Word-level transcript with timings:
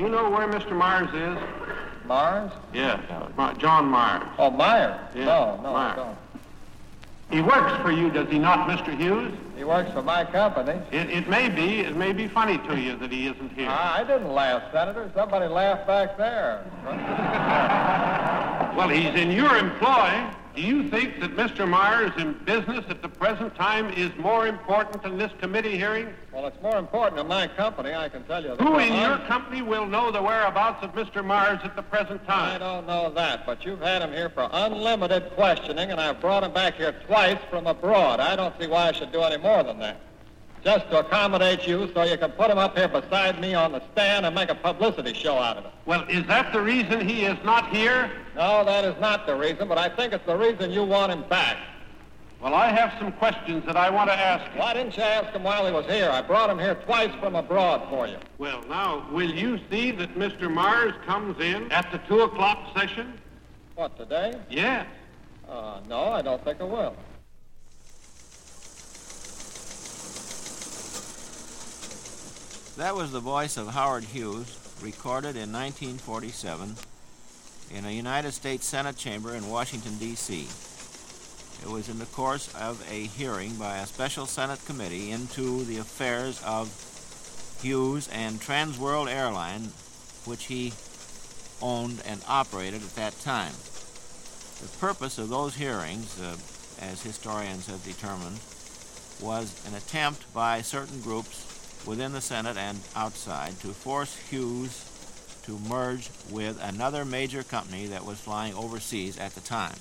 Do 0.00 0.06
you 0.06 0.12
know 0.12 0.30
where 0.30 0.48
Mr. 0.48 0.72
Myers 0.72 1.10
is? 1.12 2.06
Mars? 2.06 2.50
Yes, 2.72 2.98
Ma- 3.36 3.52
John 3.52 3.84
Myers. 3.84 4.26
Oh, 4.38 4.50
Myers. 4.50 4.98
Yeah, 5.14 5.26
no, 5.26 5.60
no, 5.62 5.72
Myers. 5.74 5.92
I 5.92 5.96
don't. 5.96 6.16
He 7.30 7.42
works 7.42 7.82
for 7.82 7.92
you, 7.92 8.10
does 8.10 8.26
he 8.30 8.38
not, 8.38 8.66
Mr. 8.66 8.98
Hughes? 8.98 9.30
He 9.58 9.62
works 9.64 9.92
for 9.92 10.00
my 10.00 10.24
company. 10.24 10.80
It, 10.90 11.10
it 11.10 11.28
may 11.28 11.50
be, 11.50 11.80
it 11.80 11.96
may 11.96 12.14
be 12.14 12.28
funny 12.28 12.56
to 12.66 12.80
you 12.80 12.96
that 12.96 13.12
he 13.12 13.26
isn't 13.26 13.52
here. 13.52 13.68
Ah, 13.68 13.98
I 13.98 14.04
didn't 14.04 14.32
laugh, 14.32 14.62
Senator. 14.72 15.10
Somebody 15.14 15.48
laughed 15.48 15.86
back 15.86 16.16
there. 16.16 16.64
Well, 18.76 18.88
he's 18.88 19.14
in 19.20 19.32
your 19.32 19.54
employ. 19.56 20.24
Do 20.60 20.66
you 20.66 20.90
think 20.90 21.20
that 21.20 21.34
Mr. 21.36 21.66
Myers 21.66 22.12
in 22.18 22.34
business 22.44 22.84
at 22.90 23.00
the 23.00 23.08
present 23.08 23.54
time 23.54 23.88
is 23.94 24.10
more 24.18 24.46
important 24.46 25.02
than 25.02 25.16
this 25.16 25.32
committee 25.40 25.78
hearing? 25.78 26.12
well, 26.34 26.46
it's 26.46 26.60
more 26.60 26.76
important 26.76 27.16
to 27.16 27.24
my 27.24 27.46
company, 27.46 27.94
I 27.94 28.10
can 28.10 28.24
tell 28.24 28.42
you 28.42 28.50
that. 28.50 28.60
Who 28.60 28.78
in 28.78 28.92
your 28.92 29.16
company 29.20 29.62
will 29.62 29.86
know 29.86 30.12
the 30.12 30.20
whereabouts 30.20 30.84
of 30.84 30.92
Mr. 30.92 31.24
Myers 31.24 31.60
at 31.64 31.76
the 31.76 31.82
present 31.82 32.26
time? 32.26 32.56
I 32.56 32.58
don't 32.58 32.86
know 32.86 33.10
that, 33.14 33.46
but 33.46 33.64
you've 33.64 33.80
had 33.80 34.02
him 34.02 34.12
here 34.12 34.28
for 34.28 34.50
unlimited 34.52 35.30
questioning, 35.30 35.92
and 35.92 35.98
I've 35.98 36.20
brought 36.20 36.44
him 36.44 36.52
back 36.52 36.74
here 36.74 36.94
twice 37.06 37.38
from 37.48 37.66
abroad. 37.66 38.20
I 38.20 38.36
don't 38.36 38.54
see 38.60 38.66
why 38.66 38.88
I 38.88 38.92
should 38.92 39.12
do 39.12 39.22
any 39.22 39.38
more 39.38 39.62
than 39.62 39.78
that. 39.78 39.98
Just 40.62 40.90
to 40.90 41.00
accommodate 41.00 41.66
you 41.66 41.90
so 41.94 42.02
you 42.02 42.18
can 42.18 42.32
put 42.32 42.50
him 42.50 42.58
up 42.58 42.76
here 42.76 42.88
beside 42.88 43.40
me 43.40 43.54
on 43.54 43.72
the 43.72 43.82
stand 43.92 44.26
and 44.26 44.34
make 44.34 44.50
a 44.50 44.54
publicity 44.54 45.14
show 45.14 45.38
out 45.38 45.56
of 45.56 45.64
it. 45.64 45.72
Well, 45.86 46.04
is 46.08 46.26
that 46.26 46.52
the 46.52 46.60
reason 46.60 47.06
he 47.06 47.24
is 47.24 47.38
not 47.44 47.74
here? 47.74 48.10
No, 48.36 48.62
that 48.64 48.84
is 48.84 49.00
not 49.00 49.26
the 49.26 49.34
reason, 49.34 49.68
but 49.68 49.78
I 49.78 49.88
think 49.88 50.12
it's 50.12 50.26
the 50.26 50.36
reason 50.36 50.70
you 50.70 50.84
want 50.84 51.12
him 51.12 51.24
back. 51.30 51.56
Well, 52.42 52.54
I 52.54 52.68
have 52.68 52.94
some 52.98 53.12
questions 53.12 53.64
that 53.66 53.76
I 53.76 53.90
want 53.90 54.08
to 54.08 54.14
ask 54.14 54.50
him. 54.50 54.58
Why 54.58 54.74
didn't 54.74 54.96
you 54.96 55.02
ask 55.02 55.34
him 55.34 55.42
while 55.42 55.66
he 55.66 55.72
was 55.72 55.84
here? 55.86 56.10
I 56.10 56.22
brought 56.22 56.48
him 56.50 56.58
here 56.58 56.74
twice 56.74 57.14
from 57.20 57.36
abroad 57.36 57.86
for 57.90 58.06
you. 58.06 58.16
Well, 58.38 58.62
now, 58.68 59.06
will 59.10 59.30
you 59.30 59.58
see 59.70 59.90
that 59.92 60.14
Mr. 60.14 60.50
Mars 60.50 60.94
comes 61.06 61.38
in 61.40 61.70
at 61.72 61.90
the 61.92 61.98
2 61.98 62.22
o'clock 62.22 62.74
session? 62.74 63.14
What, 63.74 63.96
today? 63.96 64.38
Yes. 64.50 64.86
Uh, 65.48 65.80
no, 65.88 66.04
I 66.04 66.22
don't 66.22 66.42
think 66.44 66.60
I 66.60 66.64
will. 66.64 66.96
That 72.76 72.94
was 72.94 73.10
the 73.10 73.20
voice 73.20 73.56
of 73.56 73.68
Howard 73.68 74.04
Hughes, 74.04 74.56
recorded 74.80 75.36
in 75.36 75.52
1947 75.52 76.76
in 77.74 77.84
a 77.84 77.90
United 77.90 78.32
States 78.32 78.64
Senate 78.64 78.96
chamber 78.96 79.34
in 79.34 79.50
Washington, 79.50 79.98
D.C. 79.98 80.46
It 81.62 81.70
was 81.70 81.88
in 81.88 81.98
the 81.98 82.06
course 82.06 82.54
of 82.54 82.82
a 82.90 83.06
hearing 83.06 83.56
by 83.56 83.78
a 83.78 83.86
special 83.86 84.24
Senate 84.24 84.64
committee 84.66 85.10
into 85.10 85.64
the 85.64 85.78
affairs 85.78 86.40
of 86.44 86.70
Hughes 87.60 88.08
and 88.08 88.40
Trans 88.40 88.78
World 88.78 89.08
Airline, 89.08 89.72
which 90.24 90.44
he 90.44 90.72
owned 91.60 92.00
and 92.06 92.22
operated 92.28 92.82
at 92.82 92.94
that 92.94 93.20
time. 93.20 93.52
The 94.62 94.78
purpose 94.78 95.18
of 95.18 95.28
those 95.28 95.56
hearings, 95.56 96.18
uh, 96.20 96.36
as 96.80 97.02
historians 97.02 97.66
have 97.66 97.84
determined, 97.84 98.38
was 99.20 99.60
an 99.66 99.74
attempt 99.74 100.32
by 100.32 100.62
certain 100.62 101.00
groups 101.00 101.49
within 101.86 102.12
the 102.12 102.20
Senate 102.20 102.56
and 102.56 102.78
outside 102.94 103.58
to 103.60 103.68
force 103.68 104.16
Hughes 104.30 104.84
to 105.44 105.58
merge 105.58 106.08
with 106.30 106.62
another 106.62 107.04
major 107.04 107.42
company 107.42 107.86
that 107.86 108.04
was 108.04 108.18
flying 108.18 108.54
overseas 108.54 109.18
at 109.18 109.34
the 109.34 109.40
time. 109.40 109.76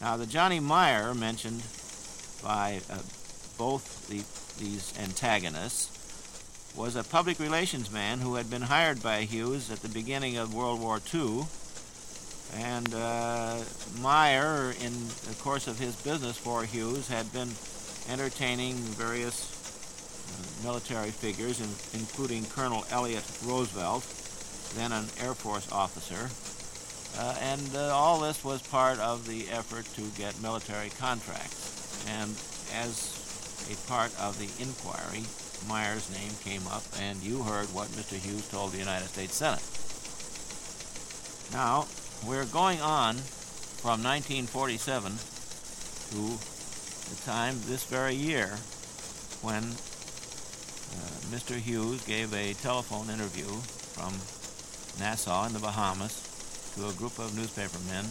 Now, 0.00 0.16
the 0.16 0.26
Johnny 0.26 0.60
Meyer 0.60 1.12
mentioned 1.12 1.62
by 2.42 2.80
uh, 2.88 2.98
both 3.58 4.06
the, 4.08 4.22
these 4.62 4.94
antagonists 4.98 5.94
was 6.76 6.94
a 6.94 7.02
public 7.02 7.40
relations 7.40 7.90
man 7.90 8.20
who 8.20 8.36
had 8.36 8.48
been 8.48 8.62
hired 8.62 9.02
by 9.02 9.22
Hughes 9.22 9.70
at 9.70 9.80
the 9.80 9.88
beginning 9.88 10.36
of 10.36 10.54
World 10.54 10.80
War 10.80 11.00
II. 11.12 11.46
And 12.54 12.94
uh, 12.94 13.58
Meyer, 14.00 14.74
in 14.80 14.92
the 15.28 15.34
course 15.40 15.66
of 15.66 15.78
his 15.78 15.96
business 15.96 16.38
for 16.38 16.64
Hughes, 16.64 17.08
had 17.08 17.32
been 17.32 17.50
entertaining 18.08 18.74
various 18.74 19.58
military 20.62 21.10
figures, 21.10 21.60
in, 21.60 21.68
including 21.98 22.44
Colonel 22.46 22.84
Elliott 22.90 23.24
Roosevelt, 23.44 24.04
then 24.76 24.92
an 24.92 25.06
Air 25.20 25.34
Force 25.34 25.70
officer. 25.72 26.30
Uh, 27.18 27.34
and 27.40 27.74
uh, 27.74 27.94
all 27.94 28.20
this 28.20 28.44
was 28.44 28.62
part 28.62 28.98
of 28.98 29.26
the 29.26 29.48
effort 29.50 29.86
to 29.94 30.02
get 30.20 30.40
military 30.42 30.90
contracts. 30.90 32.04
And 32.06 32.30
as 32.74 33.18
a 33.70 33.88
part 33.88 34.12
of 34.20 34.38
the 34.38 34.50
inquiry, 34.62 35.24
Meyer's 35.66 36.10
name 36.10 36.32
came 36.44 36.66
up, 36.68 36.84
and 37.00 37.20
you 37.22 37.42
heard 37.42 37.66
what 37.74 37.88
Mr. 37.88 38.16
Hughes 38.16 38.48
told 38.48 38.72
the 38.72 38.78
United 38.78 39.08
States 39.08 39.34
Senate. 39.34 39.64
Now, 41.52 41.86
we're 42.26 42.44
going 42.46 42.80
on 42.80 43.16
from 43.80 44.02
1947 44.02 45.18
to 46.10 46.38
the 47.10 47.16
time 47.24 47.56
this 47.66 47.84
very 47.84 48.14
year 48.14 48.58
when 49.40 49.64
uh, 49.64 49.87
Mr. 51.30 51.56
Hughes 51.56 52.04
gave 52.06 52.32
a 52.32 52.54
telephone 52.54 53.10
interview 53.10 53.46
from 53.92 54.14
Nassau 54.98 55.46
in 55.46 55.52
the 55.52 55.58
Bahamas 55.58 56.24
to 56.74 56.88
a 56.88 56.92
group 56.92 57.18
of 57.18 57.36
newspapermen 57.36 58.06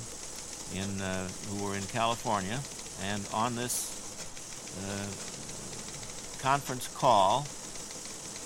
in, 0.76 1.02
uh, 1.02 1.28
who 1.50 1.64
were 1.64 1.76
in 1.76 1.84
California. 1.84 2.60
And 3.04 3.28
on 3.34 3.56
this 3.56 3.90
uh, 4.86 6.42
conference 6.42 6.88
call, 6.88 7.48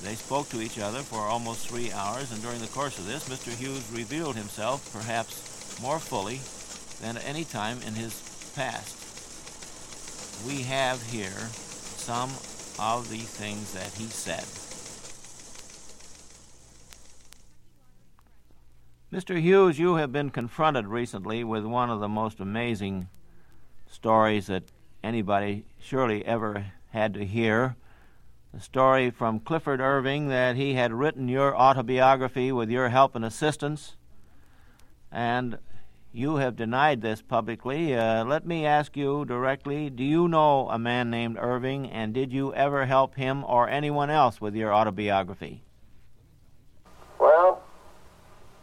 they 0.04 0.16
spoke 0.16 0.50
to 0.50 0.62
each 0.62 0.80
other 0.80 1.00
for 1.00 1.20
almost 1.20 1.68
three 1.68 1.92
hours, 1.92 2.32
and 2.32 2.42
during 2.42 2.60
the 2.62 2.68
course 2.68 2.98
of 2.98 3.06
this, 3.06 3.30
Mr. 3.30 3.54
Hughes 3.54 3.86
revealed 3.92 4.36
himself 4.36 4.92
perhaps 4.92 5.80
more 5.82 6.00
fully 6.00 6.42
than 7.02 7.18
at 7.18 7.28
any 7.28 7.44
time 7.44 7.82
in 7.86 7.94
his 7.94 8.14
past. 8.56 8.98
We 10.48 10.64
have 10.64 11.02
here 11.04 11.50
some 11.98 12.32
of 12.80 13.10
the 13.10 13.18
things 13.18 13.74
that 13.74 13.92
he 13.94 14.06
said. 14.06 14.46
Mr. 19.12 19.42
Hughes, 19.42 19.78
you 19.78 19.96
have 19.96 20.14
been 20.14 20.30
confronted 20.30 20.88
recently 20.88 21.44
with 21.44 21.66
one 21.66 21.90
of 21.90 22.00
the 22.00 22.08
most 22.08 22.40
amazing 22.40 23.10
stories 23.86 24.48
that 24.48 24.64
anybody 25.04 25.66
surely 25.80 26.26
ever 26.26 26.68
had 26.92 27.14
to 27.14 27.26
hear. 27.26 27.76
The 28.54 28.62
story 28.62 29.10
from 29.10 29.42
Clifford 29.42 29.82
Irving 29.82 30.30
that 30.30 30.56
he 30.56 30.76
had 30.76 30.94
written 30.94 31.28
your 31.28 31.56
autobiography 31.56 32.52
with 32.52 32.70
your 32.70 32.90
help 32.90 33.16
and 33.16 33.26
assistance, 33.26 33.96
and 35.12 35.58
you 36.14 36.36
have 36.38 36.56
denied 36.56 37.02
this 37.02 37.22
publicly. 37.22 37.96
Uh, 37.96 38.26
let 38.26 38.46
me 38.46 38.66
ask 38.66 38.98
you 38.98 39.26
directly 39.26 39.90
do 39.90 40.04
you 40.04 40.28
know 40.28 40.70
a 40.70 40.78
man 40.78 41.10
named 41.10 41.38
Irving, 41.40 41.90
and 41.90 42.14
did 42.14 42.34
you 42.34 42.54
ever 42.54 42.86
help 42.86 43.16
him 43.16 43.44
or 43.46 43.70
anyone 43.70 44.10
else 44.10 44.42
with 44.42 44.56
your 44.56 44.74
autobiography? 44.74 45.64
Well, 47.20 47.62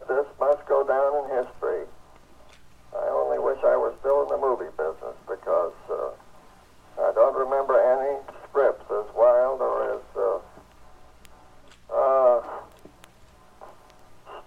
this 0.07 0.25
must 0.39 0.65
go 0.67 0.85
down 0.85 1.23
in 1.23 1.45
history. 1.45 1.85
I 2.93 3.07
only 3.09 3.39
wish 3.39 3.59
I 3.63 3.77
were 3.77 3.93
still 3.99 4.23
in 4.23 4.29
the 4.29 4.37
movie 4.37 4.71
business 4.77 5.15
because 5.27 5.73
uh, 5.89 6.09
I 7.01 7.11
don't 7.13 7.35
remember 7.35 7.79
any 7.79 8.17
scripts 8.49 8.85
as 8.91 9.05
wild 9.15 9.61
or 9.61 9.95
as 9.95 10.01
uh, 10.17 10.39
uh, 11.93 12.41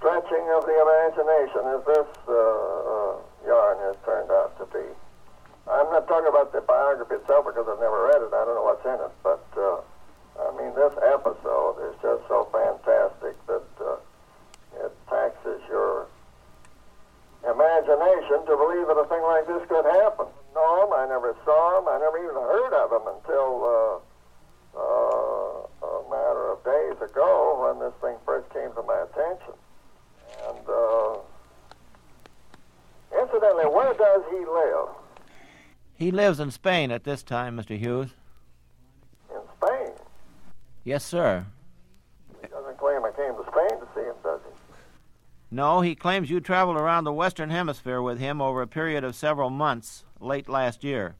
stretching 0.03 0.43
of 0.59 0.67
the 0.67 0.75
imagination 0.83 1.63
as 1.79 1.83
this 1.87 2.11
uh, 2.27 2.34
uh, 2.34 3.15
yarn 3.47 3.79
has 3.87 3.97
turned 4.05 4.31
out 4.34 4.51
to 4.59 4.67
be. 4.75 4.83
I'm 5.71 5.87
not 5.95 6.11
talking 6.11 6.27
about 6.27 6.51
the 6.51 6.61
biography 6.61 7.23
itself 7.23 7.47
because 7.47 7.71
I've 7.71 7.79
never 7.79 8.11
read 8.11 8.19
it. 8.19 8.34
I 8.34 8.43
don't 8.43 8.59
know 8.59 8.67
what's 8.67 8.83
in 8.83 8.99
it, 8.99 9.15
but 9.23 9.47
uh, 9.55 9.79
I 10.43 10.51
mean 10.59 10.75
this 10.75 10.91
episode 11.07 11.87
is 11.87 11.95
just 12.03 12.27
so 12.27 12.51
fantastic 12.51 13.39
that 13.47 13.69
uh, 13.79 14.03
it 14.83 14.93
taxes 15.07 15.63
your 15.71 16.10
imagination 17.47 18.43
to 18.51 18.59
believe 18.59 18.91
that 18.91 18.98
a 18.98 19.07
thing 19.07 19.22
like 19.22 19.47
this 19.47 19.63
could 19.71 19.87
happen. 19.87 20.27
No, 20.51 20.93
I 20.98 21.07
never 21.07 21.31
saw 21.47 21.78
him. 21.78 21.87
I 21.87 22.03
never 22.03 22.19
even 22.19 22.43
heard 22.43 22.75
of 22.75 22.91
him 22.91 23.07
until 23.07 23.51
uh, 23.63 23.97
uh, 24.83 25.87
a 25.87 26.10
matter 26.10 26.45
of 26.51 26.59
days 26.66 26.98
ago 27.07 27.63
when 27.63 27.78
this 27.78 27.95
thing 28.03 28.19
first 28.27 28.51
came 28.51 28.75
to 28.75 28.83
my 28.83 29.07
attention. 29.07 29.55
And 30.48 30.69
uh, 30.69 31.19
incidentally, 33.21 33.66
where 33.66 33.95
does 33.95 34.22
he 34.31 34.39
live? 34.39 34.89
He 35.95 36.10
lives 36.10 36.41
in 36.41 36.41
Spain 36.53 36.91
at 36.91 37.04
this 37.04 37.22
time, 37.22 37.57
Mr. 37.57 37.78
Hughes. 37.78 38.10
In 39.31 39.41
Spain. 39.60 39.93
Yes, 40.84 41.04
sir. 41.04 41.47
He 42.41 42.49
doesn't 42.49 42.78
claim 42.78 43.04
I 43.04 43.10
came 43.10 43.34
to 43.34 43.45
Spain 43.51 43.81
to 43.81 43.89
see 43.95 44.03
him, 44.03 44.15
does 44.22 44.41
he? 44.45 44.53
No, 45.51 45.81
he 45.81 45.95
claims 45.95 46.31
you 46.31 46.41
traveled 46.41 46.77
around 46.77 47.04
the 47.04 47.13
Western 47.13 47.51
Hemisphere 47.51 48.01
with 48.01 48.19
him 48.19 48.41
over 48.41 48.63
a 48.63 48.66
period 48.66 49.04
of 49.04 49.15
several 49.15 49.51
months 49.51 50.04
late 50.21 50.49
last 50.49 50.83
year. 50.83 51.16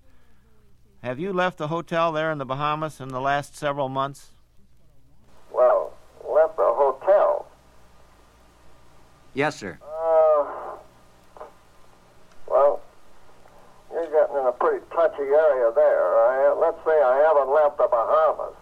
Have 1.03 1.19
you 1.19 1.33
left 1.33 1.59
the 1.59 1.69
hotel 1.69 2.13
there 2.13 2.31
in 2.31 2.39
the 2.39 2.45
Bahamas 2.45 3.01
in 3.01 3.09
the 3.09 3.21
last 3.21 3.57
several 3.57 3.89
months? 3.89 4.31
Well, 5.51 5.93
left 6.27 6.57
the 6.57 6.63
hotel. 6.63 7.47
Yes, 9.35 9.57
sir. 9.59 9.79
Uh, 9.83 10.77
well, 12.47 12.81
you're 13.93 14.05
getting 14.05 14.37
in 14.37 14.47
a 14.47 14.53
area 15.21 15.73
there. 15.75 16.19
I, 16.19 16.53
uh, 16.53 16.61
let's 16.61 16.79
say 16.85 17.03
I 17.03 17.17
haven't 17.27 17.53
left 17.53 17.77
the 17.79 17.89
Bahamas, 17.91 18.55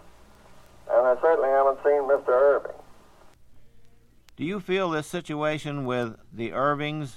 and 0.89 1.07
I 1.07 1.15
certainly 1.21 1.49
haven't 1.49 1.79
seen 1.83 2.03
Mr. 2.03 2.29
Irving. 2.29 2.81
Do 4.35 4.45
you 4.45 4.59
feel 4.59 4.89
this 4.89 5.07
situation 5.07 5.85
with 5.85 6.15
the 6.33 6.51
Irvings 6.53 7.15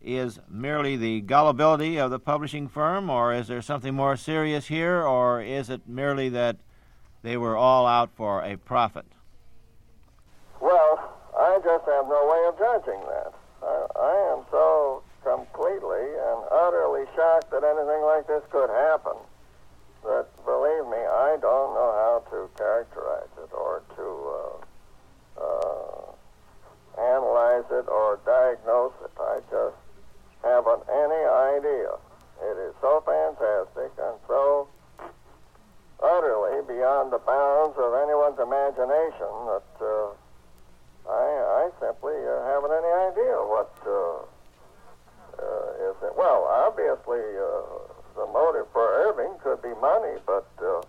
is 0.00 0.40
merely 0.48 0.96
the 0.96 1.20
gullibility 1.20 1.98
of 1.98 2.10
the 2.10 2.18
publishing 2.18 2.68
firm, 2.68 3.08
or 3.08 3.32
is 3.32 3.48
there 3.48 3.62
something 3.62 3.94
more 3.94 4.16
serious 4.16 4.66
here, 4.68 5.02
or 5.02 5.40
is 5.40 5.70
it 5.70 5.82
merely 5.86 6.28
that 6.30 6.56
they 7.22 7.36
were 7.36 7.56
all 7.56 7.86
out 7.86 8.10
for 8.14 8.42
a 8.42 8.56
profit? 8.56 9.06
Well, 10.60 11.12
I 11.36 11.58
just 11.62 11.84
have 11.86 12.06
no 12.06 12.26
way 12.26 12.48
of 12.48 12.58
judging 12.58 13.00
that. 13.06 13.34
I, 13.62 13.86
I 13.96 14.32
am 14.32 14.44
so 14.50 15.01
completely 15.24 16.04
and 16.28 16.38
utterly 16.50 17.04
shocked 17.14 17.50
that 17.50 17.62
anything 17.64 18.02
like 18.02 18.26
this 18.26 18.42
could 18.50 18.70
happen 18.70 19.16
But 20.02 20.26
believe 20.44 20.86
me, 20.90 20.98
I 20.98 21.38
don't 21.40 21.74
know 21.78 21.90
how 21.94 22.22
to 22.30 22.50
characterize 22.58 23.30
it 23.38 23.52
or 23.54 23.82
to 23.96 24.06
uh, 24.34 24.56
uh, 25.38 26.02
analyze 26.98 27.64
it 27.70 27.86
or 27.88 28.18
diagnose 28.26 28.92
it. 29.04 29.14
I 29.20 29.38
just 29.46 29.78
haven't 30.42 30.82
any 30.90 31.22
idea. 31.54 31.94
It 32.42 32.58
is 32.66 32.74
so 32.82 33.00
fantastic 33.06 33.94
and 34.02 34.18
so 34.26 34.66
utterly 36.02 36.66
beyond 36.66 37.12
the 37.12 37.22
bounds 37.22 37.78
of 37.78 37.94
anyone's 38.02 38.42
imagination 38.42 39.30
that 39.46 39.70
uh, 39.78 40.10
I, 41.06 41.26
I 41.62 41.70
simply 41.78 42.18
uh, 42.26 42.42
haven't 42.50 42.74
any 42.74 42.90
idea 42.90 43.38
what 43.38 43.70
uh, 45.42 45.90
is 45.90 45.96
it. 46.02 46.14
Well, 46.16 46.46
obviously, 46.46 47.20
uh, 47.36 47.62
the 48.14 48.26
motive 48.32 48.66
for 48.72 48.86
Irving 48.86 49.34
could 49.42 49.60
be 49.62 49.74
money, 49.80 50.16
but 50.26 50.46
uh, 50.62 50.80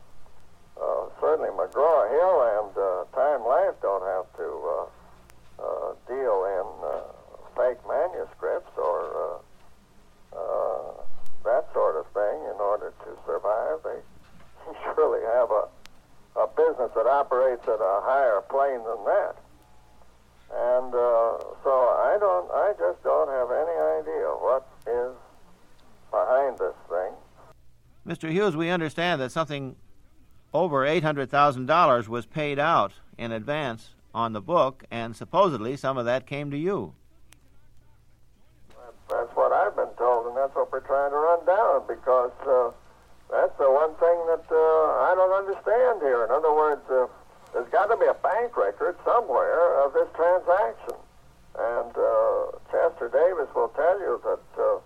uh, 0.80 1.10
certainly 1.20 1.50
McGraw 1.50 2.10
Hill 2.10 2.38
and 2.54 2.70
Time 3.14 3.46
Life 3.46 3.76
don't 3.82 4.04
have 4.04 4.30
to 4.38 4.88
deal 6.08 6.46
in 6.46 6.66
fake 7.56 7.80
manuscripts 7.88 8.72
or 8.78 9.42
that 11.44 11.68
sort 11.74 11.96
of 11.96 12.08
thing 12.14 12.40
in 12.50 12.58
order 12.60 12.94
to 13.04 13.10
survive. 13.26 13.80
They 13.84 14.00
surely 14.84 15.22
have 15.36 15.52
a, 15.52 15.68
a 16.40 16.48
business 16.48 16.92
that 16.96 17.08
operates 17.08 17.64
at 17.68 17.80
a 17.80 18.02
higher 18.02 18.42
plane 18.50 18.82
than 18.84 19.04
that. 19.06 19.36
And 20.52 20.94
uh, 20.94 21.38
so 21.64 21.72
I 21.72 22.18
don't, 22.20 22.52
I 22.52 22.74
just 22.78 23.04
don't 23.04 23.30
have 23.30 23.50
any 23.52 23.78
idea 24.02 24.28
what 24.40 24.68
is 24.88 25.16
behind 26.12 26.58
this 26.58 26.76
thing. 26.90 27.14
Mr. 28.06 28.32
Hughes, 28.32 28.56
we 28.56 28.70
understand 28.70 29.22
that 29.22 29.32
something 29.32 29.76
over 30.54 30.86
$800,000 30.86 32.08
was 32.08 32.26
paid 32.26 32.60
out 32.60 32.94
in 33.18 33.32
advance 33.32 33.96
on 34.14 34.34
the 34.34 34.42
book, 34.42 34.84
and 34.92 35.16
supposedly 35.16 35.76
some 35.76 35.98
of 35.98 36.06
that 36.06 36.28
came 36.28 36.52
to 36.52 36.58
you. 36.58 36.94
That's 39.10 39.36
what 39.36 39.52
I've 39.52 39.76
been 39.76 39.94
told, 39.98 40.28
and 40.28 40.38
that's 40.38 40.54
what 40.56 40.72
we're 40.72 40.82
trying 40.82 41.12
to 41.12 41.18
run 41.18 41.46
down 41.46 41.84
because 41.88 42.32
uh, 42.48 42.72
that's 43.32 43.58
the 43.58 43.70
one 43.70 43.94
thing 43.96 44.18
that 44.30 44.46
uh, 44.52 45.10
I 45.10 45.14
don't 45.16 45.34
understand 45.34 46.02
here. 46.02 46.24
In 46.26 46.32
other 46.32 46.54
words, 46.54 46.82
uh, 46.90 47.08
there's 47.54 47.70
got 47.70 47.86
to 47.86 47.98
be 47.98 48.06
a 48.10 48.18
bank 48.18 48.58
record 48.58 48.98
somewhere 49.06 49.86
of 49.86 49.94
this 49.94 50.10
transaction. 50.18 50.98
And 51.54 51.94
uh, 51.94 52.58
Chester 52.74 53.14
Davis 53.14 53.48
will 53.54 53.70
tell 53.78 54.00
you 54.02 54.20
that 54.26 54.46
uh, 54.58 54.82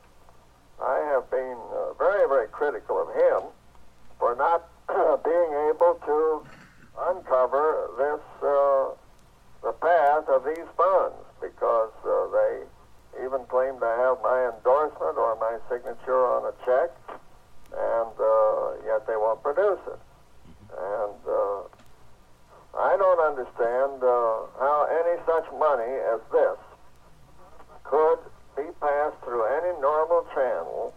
I 0.83 0.99
have 1.15 1.31
been 1.31 1.57
uh, 1.71 1.93
very, 1.93 2.27
very 2.27 2.47
critical 2.49 2.99
of 3.01 3.07
him 3.15 3.49
for 4.19 4.35
not 4.35 4.67
being 5.23 5.51
able 5.71 5.95
to 6.05 6.43
uncover 7.07 7.87
this, 7.95 8.23
uh, 8.43 8.91
the 9.63 9.71
path 9.79 10.27
of 10.27 10.43
these 10.43 10.67
funds, 10.75 11.15
because 11.39 11.95
uh, 12.03 12.27
they 12.35 13.23
even 13.23 13.45
claim 13.47 13.79
to 13.79 13.87
have 13.87 14.19
my 14.21 14.51
endorsement 14.51 15.17
or 15.17 15.39
my 15.39 15.57
signature 15.71 16.27
on 16.35 16.51
a 16.51 16.53
check, 16.67 16.91
and 17.71 18.13
uh, 18.19 18.85
yet 18.85 19.07
they 19.07 19.15
won't 19.15 19.41
produce 19.41 19.79
it. 19.87 19.99
And 20.77 21.15
I 22.77 22.93
don't 22.93 23.19
understand 23.19 24.05
uh, 24.05 24.53
how 24.61 24.85
any 24.85 25.17
such 25.25 25.49
money 25.57 25.97
as 26.13 26.21
this 26.29 26.59
could 27.83 28.19
be 28.55 28.69
passed 28.79 29.17
through 29.25 29.45
any 29.49 29.73
normal 29.81 30.27
channel 30.33 30.93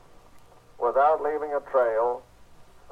without 0.79 1.23
leaving 1.23 1.57
a 1.57 1.61
trail 1.73 2.23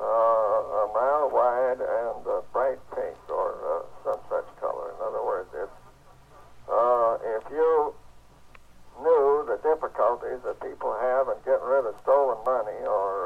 uh, 0.00 0.04
a 0.04 0.90
mile 0.94 1.28
wide 1.28 1.80
and 1.84 2.22
uh, 2.24 2.40
bright 2.52 2.78
pink 2.94 3.18
or 3.28 3.52
uh, 3.60 3.82
some 4.04 4.20
such 4.30 4.48
color. 4.60 4.94
In 4.94 4.98
other 5.04 5.24
words, 5.24 5.50
it's, 5.52 5.78
uh, 6.70 7.18
if 7.36 7.44
you 7.50 7.92
knew 9.02 9.44
the 9.44 9.58
difficulties 9.60 10.40
that 10.44 10.56
people 10.62 10.96
have 10.96 11.28
in 11.28 11.36
getting 11.44 11.66
rid 11.66 11.84
of 11.84 11.94
stolen 12.02 12.38
money 12.46 12.78
or 12.86 13.18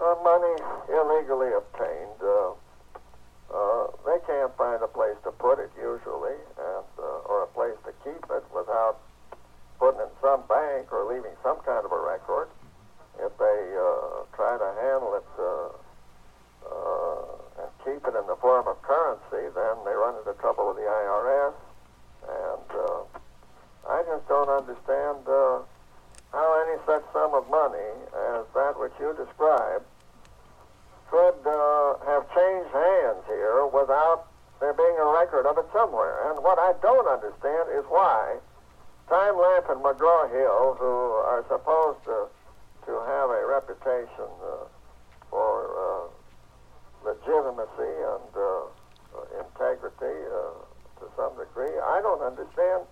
uh, 0.00 0.14
money 0.22 0.54
illegally 0.90 1.52
obtained, 1.54 2.20
uh, 2.22 2.52
uh, 3.54 3.86
they 4.06 4.18
can't 4.26 4.50
find 4.56 4.82
a 4.82 4.88
place 4.88 5.16
to 5.22 5.30
put 5.32 5.58
it 5.58 5.70
usually, 5.78 6.38
and 6.58 6.88
uh, 6.98 7.30
or 7.30 7.44
a 7.44 7.50
place 7.54 7.76
to 7.86 7.92
keep 8.02 8.22
it 8.30 8.44
without 8.54 8.98
putting 9.78 10.00
it 10.00 10.10
in 10.10 10.14
some 10.22 10.42
bank 10.48 10.90
or 10.92 11.06
leaving 11.06 11.34
some 11.42 11.58
kind 11.62 11.84
of 11.84 11.92
a 11.92 12.00
record. 12.00 12.48
If 13.20 13.30
they 13.38 13.60
uh, 13.78 14.26
try 14.34 14.58
to 14.58 14.70
handle 14.82 15.14
it 15.14 15.30
uh, 15.38 15.70
uh, 16.66 17.62
and 17.62 17.70
keep 17.86 18.02
it 18.02 18.14
in 18.18 18.26
the 18.26 18.36
form 18.42 18.66
of 18.66 18.80
currency, 18.82 19.46
then 19.54 19.74
they 19.86 19.94
run 19.94 20.18
into 20.18 20.34
trouble 20.40 20.74
with 20.74 20.82
the 20.82 20.88
IRS. 20.88 21.54
And 22.26 22.68
uh, 22.74 23.02
I 23.86 24.02
just 24.02 24.26
don't 24.26 24.48
understand 24.48 25.28
uh, 25.28 25.62
how 26.34 26.66
any 26.66 26.76
such 26.84 27.06
sum 27.14 27.32
of 27.32 27.48
money 27.48 27.90
as 28.34 28.44
that 28.54 28.74
which 28.78 28.92
you 28.98 29.14
described 29.14 29.86
could 31.10 31.38
uh, 31.46 31.94
have 32.10 32.26
changed 32.34 32.70
hands 32.74 33.22
here 33.30 33.66
without 33.70 34.26
there 34.60 34.74
being 34.74 34.98
a 34.98 35.08
record 35.14 35.46
of 35.46 35.58
it 35.58 35.66
somewhere. 35.72 36.30
And 36.30 36.42
what 36.42 36.58
I 36.58 36.74
don't 36.82 37.06
understand 37.06 37.70
is 37.70 37.84
why 37.86 38.38
Time 39.08 39.36
Life 39.36 39.68
and 39.68 39.78
McGraw 39.84 40.30
Hill, 40.30 40.76
who 40.80 40.94
are 41.28 41.44
supposed 41.46 42.02
to, 42.08 42.26
to 42.86 42.92
have 43.06 43.30
a 43.30 43.46
reputation 43.46 44.30
uh, 44.42 44.66
for 45.30 45.54
uh, 45.70 46.06
legitimacy 47.04 47.94
and 48.10 48.30
uh, 48.34 49.44
integrity 49.44 50.16
uh, 50.32 50.50
to 50.98 51.04
some 51.16 51.36
degree, 51.38 51.78
I 51.78 52.00
don't 52.00 52.22
understand 52.22 52.88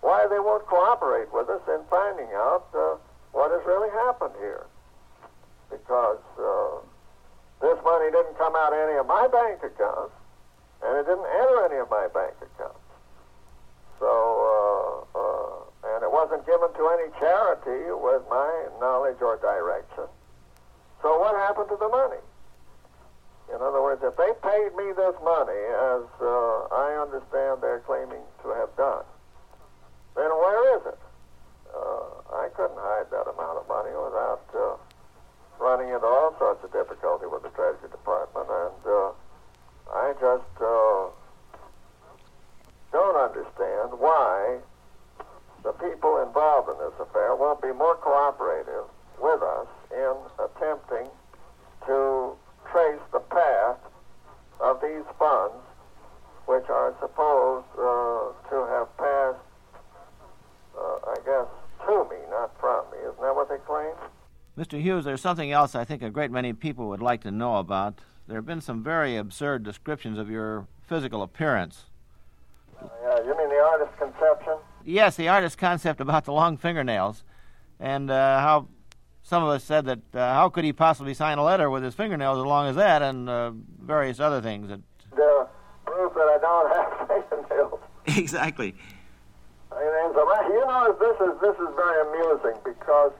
why 0.00 0.26
they 0.28 0.38
won't 0.38 0.66
cooperate 0.66 1.32
with 1.32 1.48
us 1.48 1.62
in 1.68 1.80
finding 1.88 2.28
out 2.34 2.66
uh, 2.74 2.96
what 3.32 3.50
has 3.50 3.64
really 3.66 3.90
happened 3.90 4.34
here. 4.38 4.66
Because 5.70 6.22
uh, 6.38 6.78
this 7.60 7.78
money 7.82 8.10
didn't 8.10 8.38
come 8.38 8.54
out 8.54 8.72
of 8.72 8.78
any 8.78 8.98
of 8.98 9.06
my 9.06 9.26
bank 9.28 9.60
accounts, 9.64 10.14
and 10.84 10.92
it 10.98 11.04
didn't 11.08 11.26
enter 11.26 11.64
any 11.66 11.80
of 11.80 11.90
my 11.90 12.06
bank 12.12 12.34
accounts. 12.38 12.86
So, 13.98 14.06
uh, 14.12 15.18
uh, 15.18 15.94
and 15.96 16.04
it 16.04 16.12
wasn't 16.12 16.44
given 16.46 16.68
to 16.68 16.82
any 17.00 17.08
charity 17.18 17.90
with 17.90 18.22
my 18.28 18.50
knowledge 18.78 19.20
or 19.20 19.36
direction. 19.38 20.04
So, 21.02 21.18
what 21.18 21.34
happened 21.34 21.68
to 21.70 21.76
the 21.76 21.88
money? 21.88 22.22
In 23.48 23.62
other 23.62 23.80
words, 23.80 24.02
if 24.02 24.16
they 24.16 24.32
paid 24.42 24.74
me 24.76 24.92
this 24.92 25.14
money, 25.22 25.62
as 25.94 26.04
uh, 26.20 26.66
I 26.74 26.98
understand 27.00 27.62
they're 27.62 27.82
claiming 27.86 28.22
to 28.42 28.48
have 28.50 28.74
done, 28.76 29.04
then 30.16 30.30
where 30.32 30.76
is 30.76 30.82
it? 30.86 31.00
Uh, 31.70 32.08
I 32.32 32.48
couldn't 32.56 32.80
hide 32.80 33.10
that 33.12 33.28
amount 33.28 33.60
of 33.60 33.68
money 33.68 33.92
without 33.92 34.44
uh, 34.56 34.76
running 35.60 35.92
into 35.92 36.06
all 36.06 36.34
sorts 36.38 36.64
of 36.64 36.72
difficulty 36.72 37.26
with 37.26 37.42
the 37.42 37.50
Treasury 37.50 37.90
Department, 37.90 38.48
and 38.48 38.82
uh, 38.86 39.10
I 39.92 40.12
just 40.20 40.54
uh, 40.60 41.12
don't 42.92 43.16
understand 43.16 44.00
why 44.00 44.58
the 45.62 45.72
people 45.72 46.22
involved 46.22 46.70
in 46.70 46.78
this 46.78 46.94
affair 47.00 47.34
won't 47.34 47.60
be 47.60 47.72
more 47.72 47.96
cooperative 47.96 48.84
with 49.20 49.42
us 49.42 49.66
in 49.90 50.14
attempting 50.38 51.10
to 51.86 52.32
trace 52.70 53.02
the 53.12 53.20
path 53.20 53.78
of 54.60 54.80
these 54.80 55.04
funds, 55.18 55.56
which 56.46 56.68
are 56.68 56.94
supposed 57.00 57.66
uh, 57.78 58.30
to 58.50 58.66
have 58.70 58.88
passed, 58.96 59.45
I 61.06 61.16
guess, 61.24 61.46
to 61.86 62.04
me, 62.10 62.16
not 62.30 62.58
from 62.60 62.84
me. 62.90 62.98
Isn't 62.98 63.20
that 63.20 63.34
what 63.34 63.48
they 63.48 63.58
claim? 63.66 63.94
Mr. 64.58 64.80
Hughes, 64.80 65.04
there's 65.04 65.20
something 65.20 65.52
else 65.52 65.74
I 65.74 65.84
think 65.84 66.02
a 66.02 66.10
great 66.10 66.30
many 66.30 66.52
people 66.52 66.88
would 66.88 67.02
like 67.02 67.22
to 67.22 67.30
know 67.30 67.56
about. 67.56 68.00
There 68.26 68.36
have 68.36 68.46
been 68.46 68.60
some 68.60 68.82
very 68.82 69.16
absurd 69.16 69.62
descriptions 69.62 70.18
of 70.18 70.30
your 70.30 70.66
physical 70.88 71.22
appearance. 71.22 71.84
Yeah, 72.82 73.18
you 73.24 73.36
mean 73.36 73.48
the 73.48 73.62
artist's 73.70 73.98
conception? 73.98 74.54
Yes, 74.84 75.16
the 75.16 75.28
artist's 75.28 75.56
concept 75.56 76.00
about 76.00 76.24
the 76.24 76.32
long 76.32 76.56
fingernails, 76.56 77.22
and 77.78 78.10
uh, 78.10 78.40
how 78.40 78.68
some 79.22 79.42
of 79.42 79.48
us 79.50 79.64
said 79.64 79.84
that 79.86 79.98
uh, 80.14 80.34
how 80.34 80.48
could 80.48 80.64
he 80.64 80.72
possibly 80.72 81.14
sign 81.14 81.38
a 81.38 81.44
letter 81.44 81.68
with 81.68 81.82
his 81.82 81.94
fingernails 81.94 82.38
as 82.38 82.44
long 82.44 82.68
as 82.68 82.76
that, 82.76 83.02
and 83.02 83.28
uh, 83.28 83.52
various 83.80 84.20
other 84.20 84.40
things. 84.40 84.68
That... 84.68 84.80
The 85.10 85.48
proof 85.84 86.14
that 86.14 86.20
I 86.20 86.38
don't 86.40 86.76
have 86.76 87.08
fingernails. 87.30 87.80
exactly. 88.06 88.74
I 89.76 89.84
mean, 89.84 90.08
so, 90.16 90.24
you 90.48 90.64
know, 90.64 90.96
this 90.96 91.16
is 91.20 91.36
this 91.44 91.56
is 91.60 91.70
very 91.76 92.00
amusing 92.08 92.56
because 92.64 93.12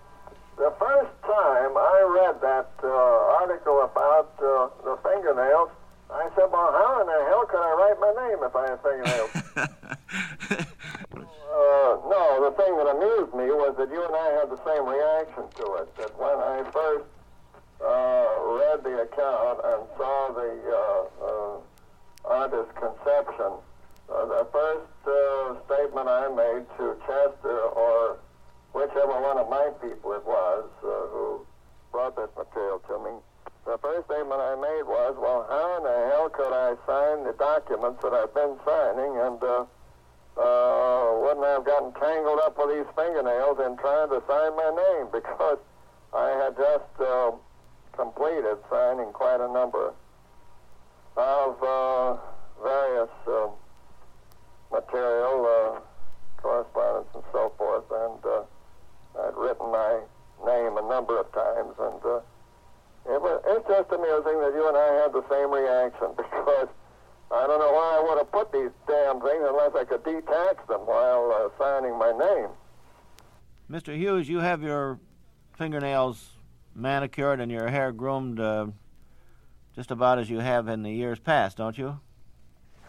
the 0.56 0.72
first 0.80 1.12
time 1.28 1.76
I 1.76 2.00
read 2.16 2.40
that 2.40 2.72
uh, 2.82 3.36
article 3.44 3.84
about 3.84 4.32
uh, 4.40 4.72
the 4.80 4.96
fingernails, 5.04 5.68
I 6.08 6.30
said, 6.34 6.48
well, 6.48 6.72
how 6.72 7.00
in 7.02 7.06
the 7.12 7.20
hell 7.28 7.44
could 7.44 7.60
I 7.60 7.72
write 7.76 8.00
my 8.00 8.12
name 8.24 8.40
if 8.40 8.56
I 8.56 8.72
had 8.72 8.80
fingernails? 8.80 9.30
uh, 11.12 11.92
no, 12.08 12.48
the 12.48 12.52
thing 12.56 12.72
that 12.80 12.88
amused 12.88 13.34
me 13.36 13.52
was 13.52 13.76
that 13.76 13.92
you 13.92 14.00
and 14.00 14.16
I 14.16 14.28
had 14.40 14.48
the 14.48 14.60
same 14.64 14.88
reaction 14.88 15.44
to 15.60 15.74
it. 15.84 15.94
That 16.00 16.16
when 16.16 16.40
I 16.40 16.64
first 16.72 17.04
uh, 17.84 18.32
read 18.56 18.80
the 18.80 19.04
account 19.04 19.60
and 19.60 19.84
saw 20.00 20.32
the 20.32 20.56
uh, 20.72 21.04
uh, 21.20 21.60
artist's 22.24 22.72
conception, 22.80 23.60
uh, 24.08 24.26
the 24.26 24.46
first 24.52 24.92
uh, 25.06 25.54
statement 25.66 26.08
I 26.08 26.28
made 26.28 26.64
to 26.78 26.96
Chester 27.06 27.60
or 27.74 28.18
whichever 28.72 29.20
one 29.20 29.38
of 29.38 29.48
my 29.48 29.70
people 29.82 30.12
it 30.12 30.24
was 30.24 30.68
uh, 30.84 30.88
who 31.10 31.46
brought 31.92 32.16
this 32.16 32.30
material 32.36 32.78
to 32.86 32.98
me, 33.02 33.12
the 33.64 33.78
first 33.78 34.06
statement 34.06 34.40
I 34.40 34.54
made 34.54 34.86
was, 34.86 35.16
well, 35.18 35.46
how 35.48 35.78
in 35.78 35.82
the 35.82 35.98
hell 36.12 36.28
could 36.30 36.52
I 36.54 36.76
sign 36.86 37.24
the 37.24 37.34
documents 37.34 38.02
that 38.02 38.12
I've 38.14 38.34
been 38.34 38.54
signing 38.64 39.12
and 39.18 39.42
uh, 39.42 39.64
uh, 40.38 41.18
wouldn't 41.24 41.44
I 41.44 41.58
have 41.58 41.64
gotten 41.64 41.92
tangled 41.98 42.38
up 42.44 42.58
with 42.58 42.76
these 42.76 42.90
fingernails 42.94 43.58
in 43.58 43.76
trying 43.78 44.10
to 44.10 44.22
sign 44.28 44.54
my 44.54 44.70
name? 44.70 45.08
Because 45.16 45.58
I 46.14 46.30
had 46.38 46.56
just 46.56 46.94
completed 47.96 48.58
signing 48.70 49.12
quite 49.12 49.40
a 49.40 49.50
number 49.50 49.92
of 51.16 51.62
uh, 51.62 52.16
various 52.62 53.08
uh, 53.26 53.48
material, 54.72 55.46
uh, 55.46 55.80
correspondence, 56.42 57.08
and 57.14 57.24
so 57.32 57.52
forth, 57.58 57.84
and 57.90 58.20
uh, 58.24 59.26
I'd 59.26 59.36
written 59.36 59.70
my 59.70 60.00
name 60.44 60.76
a 60.76 60.88
number 60.88 61.18
of 61.18 61.30
times, 61.32 61.74
and 61.78 62.00
uh, 62.04 62.20
it 63.08 63.22
was, 63.22 63.42
it's 63.46 63.66
just 63.68 63.90
amusing 63.92 64.40
that 64.40 64.52
you 64.54 64.68
and 64.68 64.76
I 64.76 64.92
had 65.02 65.12
the 65.12 65.24
same 65.30 65.50
reaction 65.50 66.08
because 66.16 66.68
I 67.30 67.46
don't 67.46 67.58
know 67.58 67.72
why 67.72 67.98
I 67.98 68.04
would 68.08 68.18
have 68.18 68.30
put 68.30 68.52
these 68.52 68.70
damn 68.86 69.20
things 69.20 69.42
unless 69.46 69.74
I 69.74 69.84
could 69.84 70.04
detach 70.04 70.58
them 70.68 70.80
while 70.86 71.32
uh, 71.32 71.48
signing 71.58 71.98
my 71.98 72.12
name. 72.12 72.50
Mr. 73.70 73.96
Hughes, 73.96 74.28
you 74.28 74.38
have 74.38 74.62
your 74.62 75.00
fingernails 75.58 76.30
manicured 76.74 77.40
and 77.40 77.50
your 77.50 77.68
hair 77.68 77.90
groomed 77.90 78.38
uh, 78.38 78.66
just 79.74 79.90
about 79.90 80.18
as 80.18 80.30
you 80.30 80.38
have 80.38 80.68
in 80.68 80.82
the 80.82 80.90
years 80.90 81.18
past, 81.18 81.56
don't 81.56 81.76
you? 81.76 81.98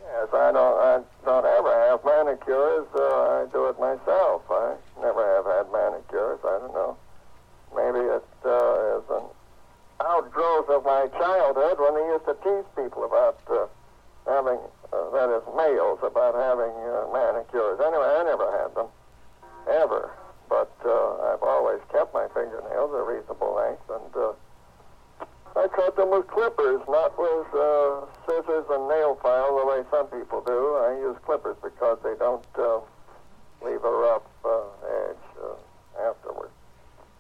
Yes, 0.01 0.27
I 0.33 0.51
don't. 0.51 0.77
I 0.79 1.01
don't 1.25 1.45
ever 1.45 1.89
have 1.89 2.03
manicures. 2.27 2.87
Uh, 2.93 2.99
I 2.99 3.45
do 3.51 3.67
it 3.69 3.79
myself. 3.79 4.43
I 4.49 4.75
never 5.01 5.23
have 5.35 5.45
had 5.45 5.71
manicures. 5.71 6.39
I 6.43 6.59
don't 6.59 6.73
know. 6.73 6.97
Maybe 7.75 8.03
it 8.03 8.27
uh, 8.43 8.99
is 8.99 9.07
an 9.09 9.25
outgrowth 10.03 10.69
of 10.69 10.83
my 10.83 11.07
childhood 11.15 11.79
when 11.79 11.95
they 11.95 12.05
used 12.11 12.25
to 12.25 12.35
tease 12.43 12.67
people 12.75 13.03
about 13.05 13.39
uh, 13.49 13.67
having, 14.27 14.59
uh, 14.91 15.09
that 15.11 15.29
is, 15.31 15.43
males, 15.55 15.99
about 16.03 16.35
having 16.35 16.75
uh, 16.83 17.07
manicures. 17.13 17.79
Anyway, 17.79 18.07
I 18.07 18.23
never 18.23 18.51
had 18.51 18.75
them, 18.75 18.87
ever. 19.71 20.11
But 20.49 20.71
uh, 20.85 21.31
I've 21.31 21.43
always 21.43 21.79
kept 21.91 22.13
my 22.13 22.27
fingernails 22.33 22.91
a 22.95 23.03
reasonable 23.03 23.55
length, 23.55 23.83
and 23.89 24.15
uh, 24.15 24.31
I 25.87 25.89
them 25.95 26.11
with 26.11 26.27
clippers, 26.27 26.81
not 26.89 27.17
with 27.17 27.47
uh, 27.55 28.03
scissors 28.27 28.65
and 28.69 28.89
nail 28.89 29.17
file 29.23 29.57
the 29.57 29.65
way 29.65 29.83
some 29.89 30.07
people 30.07 30.43
do. 30.45 30.75
I 30.83 30.99
use 30.99 31.15
clippers 31.25 31.55
because 31.63 31.97
they 32.03 32.13
don't 32.19 32.43
uh, 32.59 32.79
leave 33.63 33.81
a 33.83 33.89
rough 33.89 34.27
uh, 34.43 34.67
edge 35.07 35.25
uh, 35.39 36.09
afterward. 36.09 36.49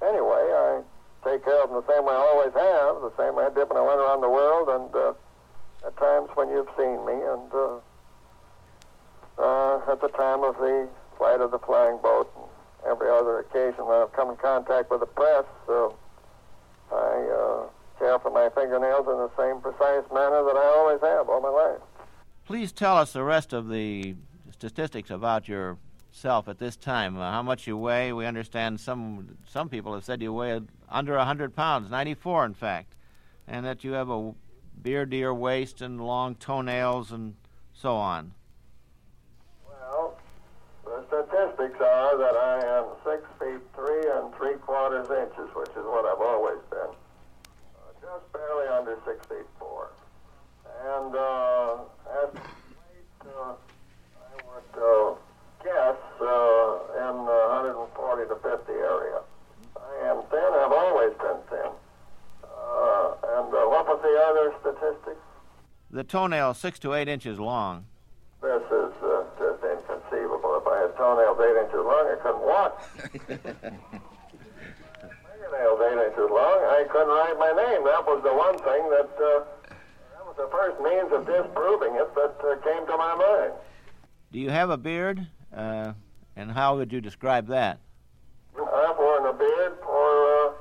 Anyway, 0.03 0.51
I 0.51 0.81
take 1.23 1.45
care 1.45 1.63
of 1.63 1.69
them 1.69 1.81
the 1.81 1.93
same 1.93 2.03
way 2.03 2.11
I 2.11 2.17
always 2.17 2.53
have, 2.53 2.99
the 2.99 3.13
same 3.15 3.35
way 3.35 3.45
I 3.45 3.53
did 3.55 3.69
when 3.69 3.77
I 3.77 3.87
went 3.87 4.01
around 4.01 4.19
the 4.19 4.29
world, 4.29 4.67
and 4.67 4.93
uh, 4.93 5.13
at 5.87 5.95
times 5.95 6.29
when 6.35 6.49
you've 6.49 6.69
seen 6.75 7.05
me, 7.07 7.13
and 7.13 7.47
uh, 7.53 7.79
uh, 9.39 9.91
at 9.91 10.01
the 10.01 10.09
time 10.09 10.43
of 10.43 10.57
the 10.57 10.89
flight 11.17 11.39
of 11.39 11.51
the 11.51 11.59
flying 11.59 11.99
boat, 12.03 12.29
and 12.35 12.91
every 12.91 13.09
other 13.09 13.39
occasion 13.39 13.87
when 13.87 14.01
I've 14.01 14.11
come 14.11 14.29
in 14.29 14.35
contact 14.35 14.91
with 14.91 14.99
the 14.99 15.07
press, 15.07 15.45
uh, 15.69 15.87
I 16.91 17.15
uh, 17.31 17.67
care 17.97 18.19
for 18.19 18.31
my 18.31 18.49
fingernails 18.49 19.07
in 19.07 19.17
the 19.17 19.31
same 19.37 19.61
precise 19.61 20.03
manner 20.13 20.43
that 20.43 20.55
I 20.55 20.65
always 20.77 21.01
have 21.01 21.29
all 21.29 21.41
my 21.41 21.49
life. 21.49 21.81
Please 22.45 22.71
tell 22.71 22.97
us 22.97 23.13
the 23.13 23.23
rest 23.23 23.53
of 23.53 23.69
the 23.69 24.15
statistics 24.51 25.09
about 25.09 25.47
yourself 25.47 26.47
at 26.47 26.59
this 26.59 26.75
time. 26.75 27.17
Uh, 27.17 27.31
how 27.31 27.43
much 27.43 27.67
you 27.67 27.77
weigh? 27.77 28.13
We 28.13 28.25
understand 28.25 28.79
some 28.79 29.37
some 29.47 29.69
people 29.69 29.93
have 29.93 30.03
said 30.03 30.21
you 30.21 30.33
weigh 30.33 30.61
under 30.89 31.17
100 31.17 31.55
pounds, 31.55 31.89
94 31.91 32.45
in 32.45 32.53
fact, 32.53 32.95
and 33.47 33.65
that 33.65 33.83
you 33.83 33.93
have 33.93 34.09
a 34.09 34.33
beard 34.81 35.11
to 35.11 35.17
your 35.17 35.33
waist 35.33 35.81
and 35.81 35.99
long 36.05 36.35
toenails 36.35 37.11
and 37.11 37.35
so 37.73 37.95
on. 37.95 38.33
Well, 39.67 40.17
the 40.85 41.03
statistics 41.07 41.79
are 41.81 42.17
that 42.17 42.35
I 42.35 42.79
am 42.79 42.85
six 43.03 43.23
feet 43.39 43.61
three 43.75 44.09
and 44.09 44.33
three 44.35 44.55
quarters 44.55 45.07
inches, 45.09 45.53
which 45.55 45.69
is 45.69 45.85
what 45.85 46.05
I've 46.05 46.21
always 46.21 46.59
been. 46.69 46.96
Just 48.87 48.99
under 48.99 49.11
six 49.11 49.25
feet 49.27 49.47
four. 49.59 49.91
And 50.65 51.15
uh, 51.15 51.77
at 52.23 52.33
weight, 52.33 53.19
uh, 53.25 53.53
I 54.15 54.35
would 54.47 54.73
uh, 54.79 55.15
guess 55.63 55.97
uh, 56.21 57.09
in 57.09 57.25
the 57.25 57.39
140 57.91 58.27
to 58.29 58.35
50 58.35 58.71
area. 58.71 59.19
I 59.75 60.07
am 60.07 60.23
thin. 60.29 60.51
I've 60.53 60.71
always 60.71 61.11
been 61.17 61.39
thin. 61.49 61.71
Uh, 62.43 63.39
and 63.39 63.53
uh, 63.53 63.67
what 63.67 63.87
was 63.87 63.99
the 64.01 64.15
other 64.29 64.53
statistics? 64.61 65.21
The 65.91 66.03
toenail 66.03 66.53
six 66.53 66.79
to 66.79 66.93
eight 66.93 67.07
inches 67.09 67.39
long. 67.39 67.85
This 68.41 68.61
is 68.61 68.93
uh, 69.03 69.23
just 69.39 69.63
inconceivable. 69.63 70.61
If 70.61 70.67
I 70.67 70.81
had 70.81 70.95
toenails 70.95 71.39
eight 71.41 71.57
inches 71.59 71.83
long, 71.83 72.07
I 72.07 72.15
couldn't 72.21 72.41
walk. 72.41 74.03
Eight 75.57 75.97
inches 75.97 76.29
long, 76.29 76.59
I 76.69 76.85
couldn't 76.91 77.09
write 77.09 77.37
my 77.39 77.49
name. 77.49 77.83
That 77.85 78.05
was 78.05 78.21
the 78.21 78.33
one 78.33 78.57
thing 78.61 78.89
that, 78.93 79.09
uh, 79.17 79.41
that 80.13 80.23
was 80.25 80.37
the 80.37 80.49
first 80.53 80.77
means 80.85 81.09
of 81.11 81.25
disproving 81.25 81.95
it 81.95 82.13
that 82.13 82.37
uh, 82.45 82.61
came 82.61 82.85
to 82.85 82.97
my 82.97 83.15
mind. 83.15 83.53
Do 84.31 84.39
you 84.39 84.51
have 84.51 84.69
a 84.69 84.77
beard? 84.77 85.25
Uh, 85.55 85.93
and 86.35 86.51
how 86.51 86.77
would 86.77 86.93
you 86.93 87.01
describe 87.01 87.47
that? 87.47 87.79
I've 88.53 88.97
worn 88.97 89.25
a 89.25 89.33
beard 89.33 89.73
for, 89.81 90.09
uh, 90.29 90.51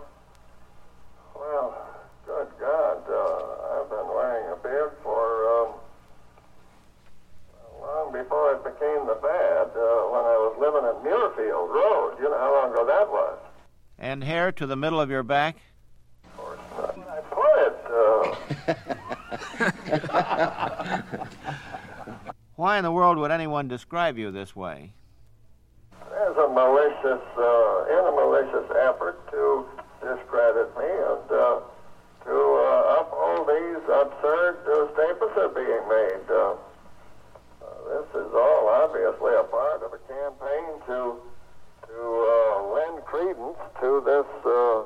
well, 1.35 1.77
good 2.25 2.49
God, 2.59 2.99
uh, 3.05 3.81
I've 3.81 3.91
been 3.91 4.09
wearing 4.09 4.53
a 4.53 4.57
beard 4.63 4.93
for 5.03 5.21
um, 5.61 5.75
long 7.81 8.13
before 8.13 8.55
it 8.55 8.65
became 8.65 9.05
the 9.07 9.19
fad. 9.21 9.69
Uh, 9.77 10.09
when 10.09 10.25
I 10.25 10.37
was 10.41 10.57
living 10.57 10.89
at 10.89 11.05
Muirfield 11.05 11.69
Road, 11.69 12.17
you 12.19 12.31
know 12.31 12.39
how 12.39 12.53
long 12.53 12.73
ago 12.73 12.87
that 12.87 13.09
was. 13.13 13.36
And 14.07 14.23
hair 14.23 14.53
to 14.53 14.67
the 14.69 14.77
middle 14.77 15.01
of 15.01 15.11
your 15.11 15.25
back? 15.25 15.57
Of 16.23 16.37
course 16.37 16.61
not. 16.79 16.95
I 17.11 17.21
put 17.27 17.59
it. 21.19 22.15
Why 22.55 22.79
in 22.79 22.85
the 22.85 22.93
world 22.93 23.19
would 23.19 23.33
anyone 23.33 23.67
describe 23.67 24.17
you 24.17 24.31
this 24.31 24.55
way? 24.55 24.93
there's 26.09 26.37
a 26.39 26.47
malicious, 26.49 27.19
uh, 27.35 27.99
in 27.99 28.03
a 28.07 28.13
malicious 28.15 28.71
effort 28.87 29.19
to 29.33 29.67
discredit 29.99 30.71
me 30.79 30.87
and 30.87 31.27
uh, 31.27 31.59
to 32.31 32.37
uh, 32.63 33.03
uphold 33.03 33.51
these 33.51 33.83
absurd 33.91 34.55
uh, 34.71 34.87
statements 34.95 35.35
that 35.35 35.51
are 35.51 35.59
being 35.59 35.83
made. 35.91 36.31
Uh, 36.31 36.55
uh, 37.59 37.75
this 37.91 38.23
is 38.23 38.31
all 38.33 38.71
obviously 38.71 39.35
a 39.35 39.43
part 39.51 39.83
of 39.83 39.91
a 39.93 39.99
campaign 40.07 40.79
to 40.87 41.19
to 41.89 42.01
uh, 42.01 42.75
lend 42.75 43.05
credence 43.05 43.59
to 43.81 44.03
this 44.05 44.27
uh, 44.45 44.83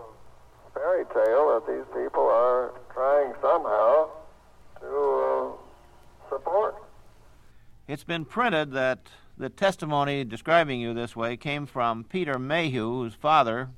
fairy 0.75 1.05
tale 1.13 1.55
that 1.55 1.65
these 1.67 1.87
people 1.95 2.23
are 2.25 2.73
trying 2.93 3.33
somehow 3.41 4.09
to 4.81 4.89
uh, 4.89 6.29
support. 6.29 6.77
It's 7.89 8.05
been 8.05 8.25
printed 8.25 8.73
that 8.73 9.09
the 9.37 9.49
testimony 9.49 10.23
describing 10.25 10.81
you 10.81 10.95
this 10.95 11.17
way 11.17 11.37
came 11.37 11.67
from 11.67 12.05
Peter 12.05 12.35
Maheu, 12.35 13.01
whose 13.01 13.15
father, 13.15 13.71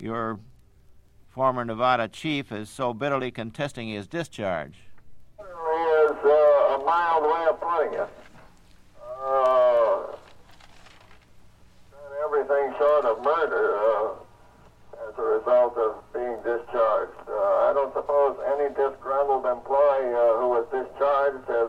your 0.00 0.40
former 1.28 1.64
Nevada 1.64 2.08
chief, 2.08 2.52
is 2.52 2.68
so 2.68 2.92
bitterly 2.92 3.30
contesting 3.30 3.88
his 3.88 4.06
discharge. 4.06 4.74
Certainly 5.38 5.82
is 6.04 6.24
uh, 6.24 6.74
a 6.74 6.82
mild 6.84 7.22
way 7.22 7.46
of 7.48 7.60
putting 7.60 7.94
it. 7.94 8.08
Uh, 9.22 10.16
done 11.92 12.14
everything 12.24 12.69
short 12.80 13.04
of 13.04 13.20
murder 13.20 13.76
uh, 13.76 14.08
as 15.04 15.12
a 15.20 15.26
result 15.36 15.76
of 15.76 16.00
being 16.16 16.40
discharged. 16.40 17.12
Uh, 17.28 17.68
I 17.68 17.76
don't 17.76 17.92
suppose 17.92 18.40
any 18.56 18.72
disgruntled 18.72 19.44
employee 19.44 20.16
uh, 20.16 20.40
who 20.40 20.56
was 20.56 20.64
discharged 20.72 21.44
has 21.44 21.68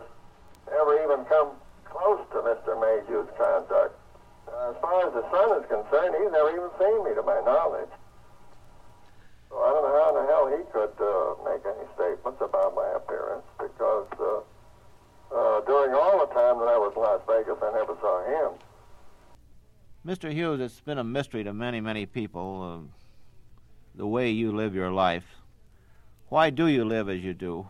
ever 0.71 0.93
even 1.03 1.27
come 1.27 1.51
close 1.83 2.23
to 2.31 2.39
Mr. 2.47 2.79
Maheu's 2.79 3.27
conduct. 3.35 3.91
Uh, 4.47 4.71
as 4.71 4.75
far 4.79 5.03
as 5.03 5.11
the 5.11 5.27
son 5.35 5.59
is 5.59 5.67
concerned, 5.67 6.15
he's 6.15 6.31
never 6.31 6.47
even 6.55 6.71
seen 6.79 7.03
me, 7.03 7.11
to 7.11 7.23
my 7.27 7.43
knowledge. 7.43 7.91
So 9.51 9.59
I 9.59 9.67
don't 9.75 9.83
know 9.83 9.95
how 9.99 10.07
in 10.15 10.15
the 10.15 10.25
hell 10.31 10.45
he 10.47 10.63
could 10.71 10.95
uh, 10.95 11.35
make 11.43 11.59
any 11.67 11.87
statements 11.91 12.39
about 12.39 12.71
my 12.71 12.87
appearance 12.95 13.43
because 13.59 14.07
uh, 14.15 14.39
uh, 15.35 15.59
during 15.67 15.91
all 15.91 16.23
the 16.23 16.31
time 16.31 16.55
that 16.63 16.71
I 16.71 16.79
was 16.79 16.95
in 16.95 17.03
Las 17.03 17.19
Vegas, 17.27 17.59
I 17.59 17.75
never 17.75 17.99
saw 17.99 18.23
him. 18.23 18.55
Mr. 20.03 20.33
Hughes, 20.33 20.59
it's 20.59 20.79
been 20.79 20.97
a 20.97 21.03
mystery 21.03 21.43
to 21.43 21.53
many, 21.53 21.79
many 21.79 22.07
people 22.07 22.63
uh, 22.63 22.91
the 23.93 24.07
way 24.07 24.31
you 24.31 24.51
live 24.51 24.73
your 24.73 24.89
life. 24.89 25.35
Why 26.29 26.49
do 26.49 26.65
you 26.65 26.83
live 26.83 27.07
as 27.07 27.21
you 27.21 27.35
do? 27.35 27.67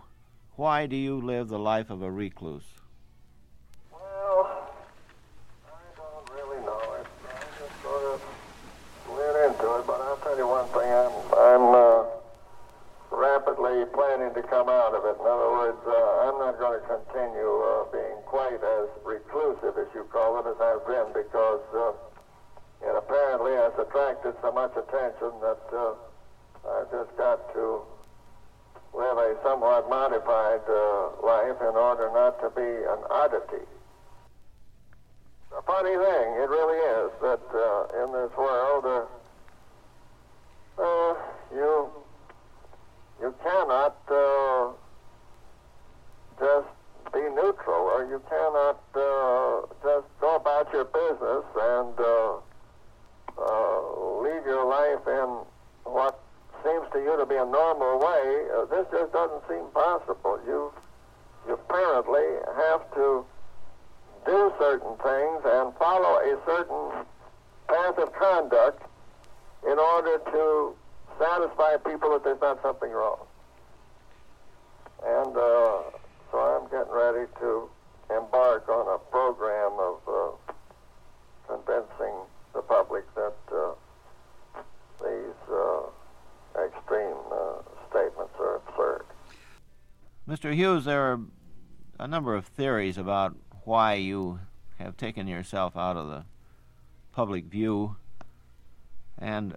Why 0.56 0.86
do 0.86 0.96
you 0.96 1.20
live 1.20 1.50
the 1.50 1.60
life 1.60 1.90
of 1.90 2.02
a 2.02 2.10
recluse? 2.10 2.64
Well, 3.92 4.64
I 5.68 5.84
don't 5.98 6.30
really 6.32 6.64
know. 6.64 6.80
I, 6.80 7.04
I 7.04 7.44
just 7.60 7.76
sort 7.84 8.04
of 8.16 8.22
went 9.12 9.52
into 9.52 9.68
it, 9.76 9.84
but 9.86 10.00
I'll 10.00 10.22
tell 10.24 10.38
you 10.38 10.48
one 10.48 10.70
thing. 10.72 10.88
I'm, 10.88 11.12
I'm 11.36 11.68
uh, 11.76 12.08
rapidly 13.12 13.84
planning 13.92 14.34
to 14.36 14.44
come 14.48 14.70
out 14.70 14.96
of 14.96 15.04
it. 15.04 15.20
In 15.20 15.28
other 15.28 15.52
words, 15.52 15.84
uh, 15.84 16.32
I'm 16.32 16.40
not 16.40 16.56
going 16.60 16.80
to 16.80 16.88
continue 16.88 17.52
uh, 17.60 17.92
being 17.92 18.24
quite 18.24 18.64
as 18.64 18.88
reclusive, 19.04 19.76
as 19.76 19.92
you 19.94 20.08
call 20.08 20.40
it, 20.40 20.48
as 20.48 20.56
I've 20.64 20.88
been, 20.88 21.12
because 21.12 21.60
uh, 21.76 21.92
it 22.82 22.96
apparently 22.98 23.54
has 23.54 23.74
attracted 23.78 24.34
so 24.42 24.52
much 24.52 24.74
attention 24.74 25.30
that 25.42 25.61
uh, 25.74 25.94
I've 26.70 26.92
just 26.92 27.16
got 27.18 27.54
to 27.54 27.82
live 28.94 29.18
a 29.18 29.36
somewhat 29.44 29.90
modified 29.90 30.62
uh, 30.68 31.10
life 31.24 31.58
in 31.62 31.76
order 31.76 32.12
not 32.14 32.40
to 32.42 32.50
be 32.50 32.62
an 32.62 33.00
oddity. 33.10 33.66
A 35.58 35.62
funny 35.64 35.96
thing, 35.96 36.28
it 36.40 36.50
really 36.50 36.78
is, 36.78 37.12
that 37.22 37.44
uh, 37.54 38.04
in 38.04 38.12
this 38.14 38.32
world, 38.38 38.86
uh, 38.86 40.82
uh, 40.82 41.16
you 41.54 41.90
you 43.22 43.36
cannot 43.44 43.98
uh, 44.10 44.72
just 46.40 46.68
be 47.14 47.20
neutral, 47.20 47.84
or 47.94 48.08
you 48.10 48.22
cannot 48.30 48.82
uh, 48.96 49.68
just 49.84 50.08
go 50.20 50.36
about 50.36 50.72
your 50.74 50.86
business 50.86 51.46
and 51.60 52.00
uh, 52.00 52.38
uh, 53.38 54.22
lead 54.24 54.44
your 54.46 54.66
life 54.66 55.06
in 55.06 55.92
what 55.92 56.20
seems 56.64 56.88
to 56.94 57.00
you 57.00 57.18
to 57.18 57.26
be 57.26 57.36
a 57.36 57.46
normal 57.46 58.00
way. 58.00 58.48
Uh, 58.56 58.66
this 58.66 58.88
just 58.92 59.12
doesn't 59.12 59.44
seem 59.50 59.66
possible. 59.74 60.40
You 60.48 60.72
you 61.48 61.54
apparently 61.54 62.26
have 62.56 62.90
to 62.96 63.26
do 64.26 64.54
certain 64.60 64.96
things 65.04 65.42
and 65.46 65.74
follow 65.78 66.22
a 66.22 66.38
certain 66.46 67.06
path 67.68 67.98
of 67.98 68.14
conduct 68.14 68.84
in 69.68 69.78
order 69.78 70.20
to 70.32 70.76
satisfy 71.20 71.78
people 71.78 72.12
that 72.12 72.24
there's 72.24 72.42
not 72.42 72.62
something 72.62 72.92
wrong. 72.92 73.20
And 75.04 75.36
uh, 75.36 75.82
so 76.32 76.38
I'm 76.38 76.70
getting 76.70 76.94
ready 76.94 77.28
to 77.40 77.70
embark 78.16 78.70
on 78.70 78.88
a 78.96 79.00
program 79.12 79.72
of 79.80 79.98
uh, 80.08 80.54
convincing 81.48 82.16
the 82.54 82.62
public 82.62 83.04
that 83.16 83.36
uh, 83.52 83.74
these 85.04 85.40
uh, 85.52 86.64
extreme 86.66 87.18
uh, 87.32 87.62
statements 87.90 88.34
are 88.40 88.62
absurd. 88.68 89.06
Mr. 90.52 90.56
Hughes, 90.56 90.84
there 90.84 91.14
are 91.14 91.20
a 91.98 92.08
number 92.10 92.36
of 92.36 92.46
theories 92.46 92.98
about 92.98 93.38
why 93.64 93.94
you 93.94 94.38
have 94.80 94.98
taken 94.98 95.26
yourself 95.26 95.78
out 95.78 95.96
of 95.96 96.10
the 96.10 96.26
public 97.14 97.46
view. 97.46 97.96
And 99.18 99.54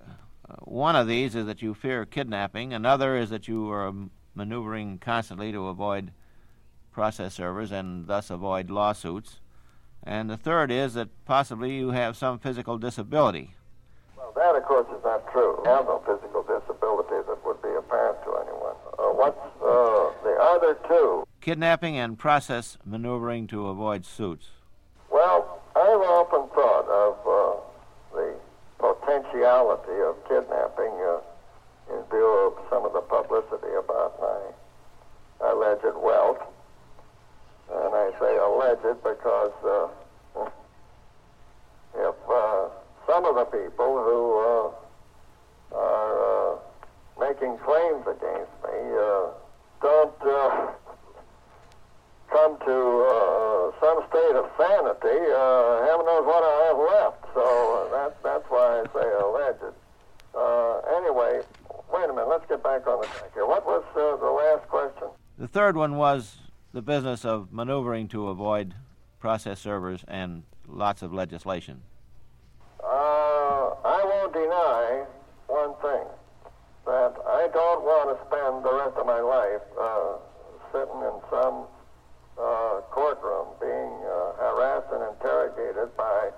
uh, 0.49 0.55
one 0.61 0.95
of 0.95 1.09
these 1.09 1.35
is 1.35 1.47
that 1.47 1.63
you 1.63 1.75
fear 1.75 2.07
kidnapping, 2.07 2.73
another 2.73 3.17
is 3.17 3.31
that 3.31 3.49
you 3.49 3.69
are 3.73 3.93
maneuvering 4.37 4.99
constantly 4.99 5.51
to 5.51 5.67
avoid 5.67 6.13
process 6.93 7.35
servers 7.35 7.73
and 7.73 8.07
thus 8.07 8.31
avoid 8.31 8.71
lawsuits. 8.71 9.41
And 10.05 10.31
the 10.31 10.37
third 10.37 10.71
is 10.71 10.95
that 10.95 11.09
possibly 11.25 11.75
you 11.75 11.91
have 11.91 12.17
some 12.17 12.39
physical 12.39 12.79
disability. 12.79 13.57
Well, 14.17 14.33
that, 14.37 14.55
of 14.55 14.63
course, 14.63 14.87
is 14.97 15.03
not 15.03 15.27
true. 15.33 15.61
I 15.67 15.71
have 15.71 15.87
no 15.87 16.01
physical 16.07 16.43
disability 16.45 17.27
that 17.27 17.45
would 17.45 17.61
be 17.63 17.75
apparent 17.77 18.23
to 18.23 18.37
anyone. 18.47 18.64
What's 19.15 19.39
uh, 19.63 20.11
the 20.25 20.37
other 20.41 20.77
two? 20.89 21.25
Kidnapping 21.41 21.97
and 21.97 22.19
process 22.19 22.77
maneuvering 22.85 23.47
to 23.47 23.69
avoid 23.69 24.05
suits. 24.05 24.49
Well, 25.09 25.63
I've 25.77 26.03
often 26.03 26.49
thought 26.51 26.89
of 26.91 27.15
uh, 27.23 28.19
the 28.19 28.35
potentiality 28.79 30.03
of 30.03 30.17
kidnapping 30.27 30.95
uh, 30.99 31.95
in 31.95 32.03
view 32.11 32.27
of 32.27 32.55
some 32.69 32.85
of 32.85 32.93
the 32.93 33.03
publicity 33.03 33.73
about 33.79 34.19
my 34.21 35.49
alleged 35.49 35.97
wealth. 35.97 36.43
And 37.71 37.95
I 37.95 38.11
say 38.19 38.37
alleged 38.37 39.01
because 39.05 39.55
uh, 39.65 40.51
if 41.95 42.17
uh, 42.29 42.69
some 43.07 43.25
of 43.27 43.37
the 43.37 43.45
people 43.45 44.03
who 44.03 44.75
uh, 45.71 45.77
are 45.79 46.55
uh, 46.55 46.59
making 47.21 47.59
claims 47.59 48.05
against 48.09 48.54
uh, 48.75 49.31
don't 49.81 50.23
uh, 50.23 50.73
come 52.31 52.59
to 52.67 52.77
uh, 53.07 53.71
some 53.81 54.03
state 54.09 54.37
of 54.37 54.51
sanity, 54.59 55.19
uh, 55.33 55.85
heaven 55.87 56.07
knows 56.07 56.27
what 56.27 56.43
I 56.43 56.57
have 56.69 56.79
left. 56.79 57.25
So 57.35 57.45
uh, 57.45 57.91
that, 57.93 58.23
that's 58.23 58.45
why 58.49 58.81
I 58.81 58.85
say 58.93 59.09
alleged. 59.21 59.77
Uh, 60.35 60.79
anyway, 60.97 61.43
wait 61.93 62.05
a 62.05 62.13
minute. 62.13 62.29
Let's 62.29 62.47
get 62.49 62.63
back 62.63 62.87
on 62.87 63.01
the 63.01 63.07
track 63.07 63.33
here. 63.35 63.47
What 63.47 63.65
was 63.65 63.85
uh, 63.95 64.17
the 64.17 64.31
last 64.31 64.69
question? 64.69 65.09
The 65.39 65.47
third 65.47 65.77
one 65.77 65.97
was 65.97 66.39
the 66.73 66.83
business 66.83 67.25
of 67.25 67.53
maneuvering 67.53 68.09
to 68.09 68.29
avoid 68.29 68.75
process 69.21 69.61
servers 69.61 70.05
and 70.09 70.43
lots 70.67 71.03
of 71.03 71.13
legislation. 71.13 71.83
Uh, 72.83 72.87
I 73.85 74.03
won't 74.05 74.33
deny 74.33 75.05
one 75.47 75.75
thing 75.81 75.94
don't 77.55 77.87
want 77.87 78.11
to 78.11 78.19
spend 78.27 78.67
the 78.67 78.75
rest 78.75 78.99
of 78.99 79.07
my 79.07 79.23
life 79.23 79.63
uh, 79.79 80.19
sitting 80.75 81.01
in 81.07 81.17
some 81.31 81.71
uh, 82.35 82.83
courtroom 82.91 83.47
being 83.63 83.95
uh, 84.03 84.35
harassed 84.43 84.91
and 84.91 85.07
interrogated 85.15 85.87
by 85.97 86.35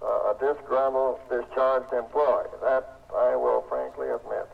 uh, 0.00 0.32
a 0.32 0.34
disgruntled, 0.40 1.20
discharged 1.28 1.92
employee. 1.92 2.48
That 2.64 2.96
I 3.12 3.36
will 3.36 3.60
frankly 3.68 4.08
admit. 4.08 4.48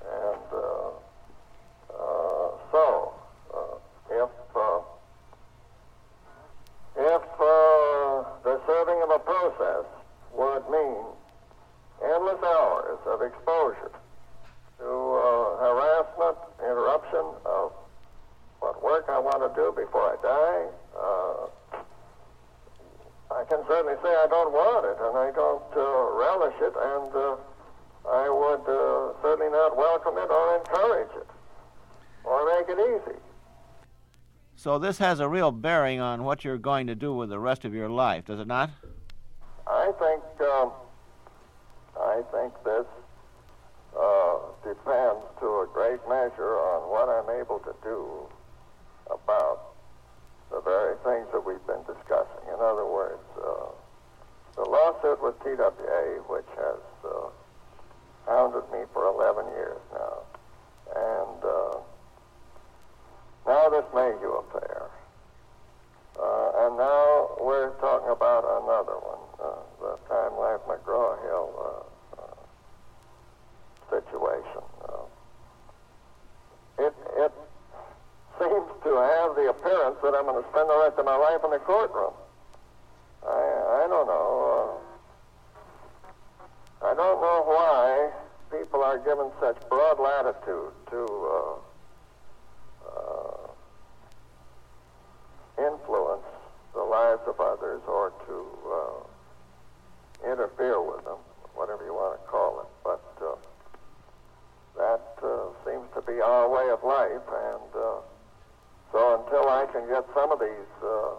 And 0.00 0.48
uh, 0.48 0.88
uh, 1.92 2.48
so, 2.72 3.12
uh, 3.52 3.76
if 4.24 4.32
uh, 4.56 4.80
if 6.96 7.24
uh, 7.36 8.24
the 8.48 8.60
serving 8.66 8.96
of 9.04 9.10
a 9.12 9.20
process 9.20 9.84
would 10.32 10.64
mean 10.72 11.04
endless 12.02 12.42
hours 12.42 12.98
of 13.06 13.20
exposure 13.20 13.92
to 14.78 14.84
uh, 14.84 15.56
harassment, 15.58 16.38
interruption 16.60 17.24
of 17.44 17.72
what 18.60 18.82
work 18.82 19.06
I 19.08 19.18
want 19.18 19.40
to 19.44 19.50
do 19.54 19.72
before 19.76 20.02
I 20.02 20.16
die, 20.22 20.64
uh, 20.96 21.46
I 23.34 23.44
can 23.44 23.60
certainly 23.68 23.94
say 24.02 24.08
I 24.08 24.26
don't 24.28 24.52
want 24.52 24.86
it 24.86 24.98
and 25.00 25.18
I 25.18 25.30
don't 25.34 25.70
uh, 25.76 25.84
relish 26.14 26.54
it, 26.60 26.74
and 26.74 27.10
uh, 27.14 27.36
I 28.08 28.28
would 28.28 28.64
uh, 28.68 29.12
certainly 29.22 29.50
not 29.50 29.76
welcome 29.76 30.16
it 30.18 30.30
or 30.30 30.56
encourage 30.58 31.10
it 31.16 31.28
or 32.24 32.44
make 32.46 32.68
it 32.68 32.78
easy. 32.78 33.18
So 34.56 34.78
this 34.78 34.98
has 34.98 35.20
a 35.20 35.28
real 35.28 35.50
bearing 35.50 36.00
on 36.00 36.24
what 36.24 36.44
you're 36.44 36.58
going 36.58 36.86
to 36.86 36.94
do 36.94 37.12
with 37.14 37.28
the 37.28 37.38
rest 37.38 37.64
of 37.64 37.74
your 37.74 37.88
life, 37.88 38.26
does 38.26 38.40
it 38.40 38.46
not? 38.46 38.70
I 39.66 39.92
think 39.98 40.22
um, 40.40 40.72
I 41.98 42.22
think 42.32 42.52
this 42.64 42.86
uh, 43.98 44.36
depends 44.62 45.22
to 45.40 45.46
a 45.46 45.66
great 45.72 46.00
measure 46.08 46.58
on 46.58 46.90
what 46.90 47.08
I'm 47.08 47.30
able 47.40 47.60
to 47.60 47.74
do 47.82 48.26
about 49.10 49.74
the 50.50 50.60
very 50.60 50.96
things 51.04 51.26
that 51.32 51.44
we've 51.44 51.64
been 51.66 51.82
discussing. 51.86 52.44
In 52.48 52.58
other 52.60 52.86
words, 52.86 53.22
uh, 53.38 53.70
the 54.56 54.62
lawsuit 54.62 55.22
with 55.22 55.38
TWA, 55.42 56.22
which 56.28 56.50
has 56.56 56.80
uh, 57.04 57.28
hounded 58.26 58.64
me 58.72 58.86
for 58.92 59.06
11 59.06 59.46
years 59.54 59.80
now, 59.92 60.18
and 60.94 61.44
uh, 61.44 61.76
now 63.46 63.68
this 63.68 63.84
Maheu 63.92 64.44
affair, 64.46 64.90
uh, 66.18 66.66
and 66.66 66.78
now 66.78 67.30
we're 67.40 67.70
talking 67.80 68.10
about 68.10 68.44
another 68.62 68.98
one, 69.02 69.24
uh, 69.42 69.58
the 69.80 69.98
Time 70.08 70.38
Life 70.38 70.62
McGraw 70.68 71.20
Hill 71.22 71.50
uh, 71.58 71.93
situation. 73.94 74.62
Uh, 74.88 75.06
it, 76.78 76.94
it 77.16 77.32
seems 78.38 78.66
to 78.82 78.90
have 78.98 79.36
the 79.36 79.50
appearance 79.50 79.96
that 80.02 80.14
I'm 80.14 80.26
going 80.26 80.42
to 80.42 80.48
spend 80.50 80.68
the 80.68 80.78
rest 80.82 80.98
of 80.98 81.04
my 81.04 81.16
life 81.16 81.40
in 81.44 81.50
the 81.50 81.58
courtroom. 81.58 82.14
I, 83.22 83.84
I 83.84 83.86
don't 83.88 84.06
know. 84.06 84.80
Uh, 86.82 86.86
I 86.86 86.94
don't 86.94 87.20
know 87.20 87.42
why 87.46 88.10
people 88.50 88.82
are 88.82 88.98
given 88.98 89.30
such 89.40 89.56
broad 89.68 89.98
latitude 89.98 90.72
to 90.90 91.06
uh, 91.32 91.56
uh, 92.90 93.48
influence 95.58 96.26
the 96.74 96.82
lives 96.82 97.22
of 97.26 97.40
others 97.40 97.80
or 97.86 98.12
to 98.26 98.46
uh, 98.68 100.30
interfere 100.32 100.80
with 100.82 101.04
them, 101.04 101.18
whatever 101.54 101.84
you 101.84 101.94
want 101.94 102.20
to 102.20 102.26
call 102.28 102.60
it. 102.60 102.66
But 102.82 103.02
uh, 103.24 103.36
that 104.76 105.06
uh, 105.22 105.48
seems 105.64 105.86
to 105.94 106.02
be 106.02 106.20
our 106.20 106.48
way 106.48 106.70
of 106.70 106.82
life, 106.82 107.26
and 107.26 107.70
uh, 107.74 108.00
so 108.92 109.22
until 109.22 109.48
I 109.48 109.66
can 109.72 109.88
get 109.88 110.04
some 110.14 110.32
of 110.32 110.40
these 110.40 110.72
uh, 110.82 111.14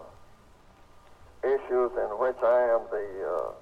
issues 1.44 1.92
in 1.96 2.10
which 2.18 2.36
I 2.42 2.60
am 2.74 2.82
the 2.90 3.06
uh, 3.24 3.52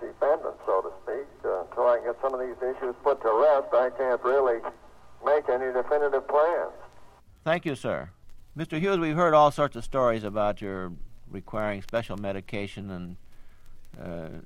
defendant, 0.00 0.56
so 0.66 0.82
to 0.82 0.90
speak, 1.04 1.28
uh, 1.44 1.62
until 1.62 1.86
I 1.86 2.00
get 2.04 2.16
some 2.22 2.34
of 2.34 2.40
these 2.40 2.56
issues 2.58 2.94
put 3.02 3.20
to 3.22 3.32
rest, 3.32 3.72
I 3.72 3.90
can't 3.96 4.22
really 4.22 4.60
make 5.24 5.48
any 5.48 5.72
definitive 5.72 6.26
plans. 6.28 6.72
Thank 7.44 7.64
you, 7.64 7.74
sir. 7.74 8.10
Mr. 8.56 8.78
Hughes, 8.80 8.98
we've 8.98 9.16
heard 9.16 9.34
all 9.34 9.50
sorts 9.50 9.76
of 9.76 9.84
stories 9.84 10.24
about 10.24 10.60
your 10.60 10.92
requiring 11.30 11.82
special 11.82 12.16
medication 12.16 12.90
and 12.90 13.16
uh, 14.02 14.40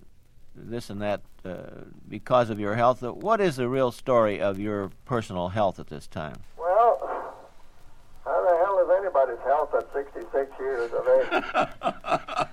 this 0.54 0.90
and 0.90 1.00
that 1.02 1.22
uh, 1.44 1.84
because 2.08 2.50
of 2.50 2.58
your 2.58 2.74
health. 2.74 3.02
What 3.02 3.40
is 3.40 3.56
the 3.56 3.68
real 3.68 3.92
story 3.92 4.40
of 4.40 4.58
your 4.58 4.90
personal 5.04 5.48
health 5.48 5.78
at 5.78 5.88
this 5.88 6.06
time? 6.06 6.36
Well, 6.56 6.98
how 8.24 8.40
the 8.42 8.56
hell 8.64 8.78
is 8.78 8.90
anybody's 8.98 9.44
health 9.44 9.74
at 9.74 9.92
66 9.92 10.50
years 10.58 10.92
of 10.92 11.06
age? 11.06 11.44
uh, 11.54 12.46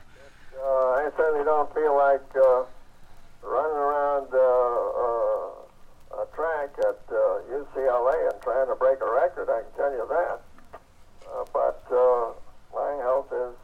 I 0.62 1.10
certainly 1.16 1.46
don't 1.46 1.74
feel 1.74 1.96
like 1.96 2.22
uh, 2.36 2.64
running 3.44 3.78
around 3.78 4.28
uh, 4.34 4.38
uh, 5.00 6.24
a 6.24 6.26
track 6.36 6.70
at 6.80 7.08
UCLA 7.08 8.32
and 8.32 8.42
trying 8.42 8.68
to 8.68 8.76
break 8.76 9.00
a 9.02 9.12
record, 9.12 9.50
I 9.50 9.62
can 9.62 9.72
tell 9.78 9.92
you 9.92 10.06
that. 10.10 10.42
but 11.54 11.84
my 12.74 12.92
health 13.02 13.32
is 13.32 13.56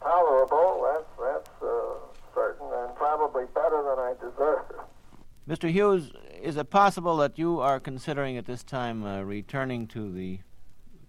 tolerable. 0.00 0.82
That's 0.90 1.10
that's 1.20 2.01
certain 2.34 2.66
and 2.72 2.94
probably 2.94 3.44
better 3.54 3.82
than 3.82 3.98
I 3.98 4.14
deserve. 4.20 4.64
Mr. 5.48 5.70
Hughes, 5.70 6.12
is 6.40 6.56
it 6.56 6.70
possible 6.70 7.16
that 7.18 7.38
you 7.38 7.60
are 7.60 7.80
considering 7.80 8.36
at 8.36 8.46
this 8.46 8.62
time 8.62 9.04
uh, 9.04 9.22
returning 9.22 9.86
to 9.88 10.12
the 10.12 10.38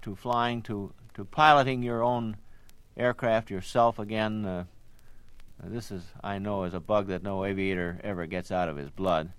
to 0.01 0.15
flying 0.15 0.61
to 0.63 0.93
to 1.13 1.23
piloting 1.23 1.83
your 1.83 2.01
own 2.03 2.37
aircraft 2.97 3.49
yourself 3.49 3.99
again? 3.99 4.45
Uh, 4.45 4.65
this 5.65 5.91
is, 5.91 6.03
I 6.23 6.39
know, 6.39 6.63
is 6.63 6.73
a 6.73 6.79
bug 6.79 7.07
that 7.07 7.23
no 7.23 7.45
aviator 7.45 7.99
ever 8.03 8.25
gets 8.25 8.51
out 8.51 8.69
of 8.69 8.75
his 8.75 8.89
blood. 8.89 9.31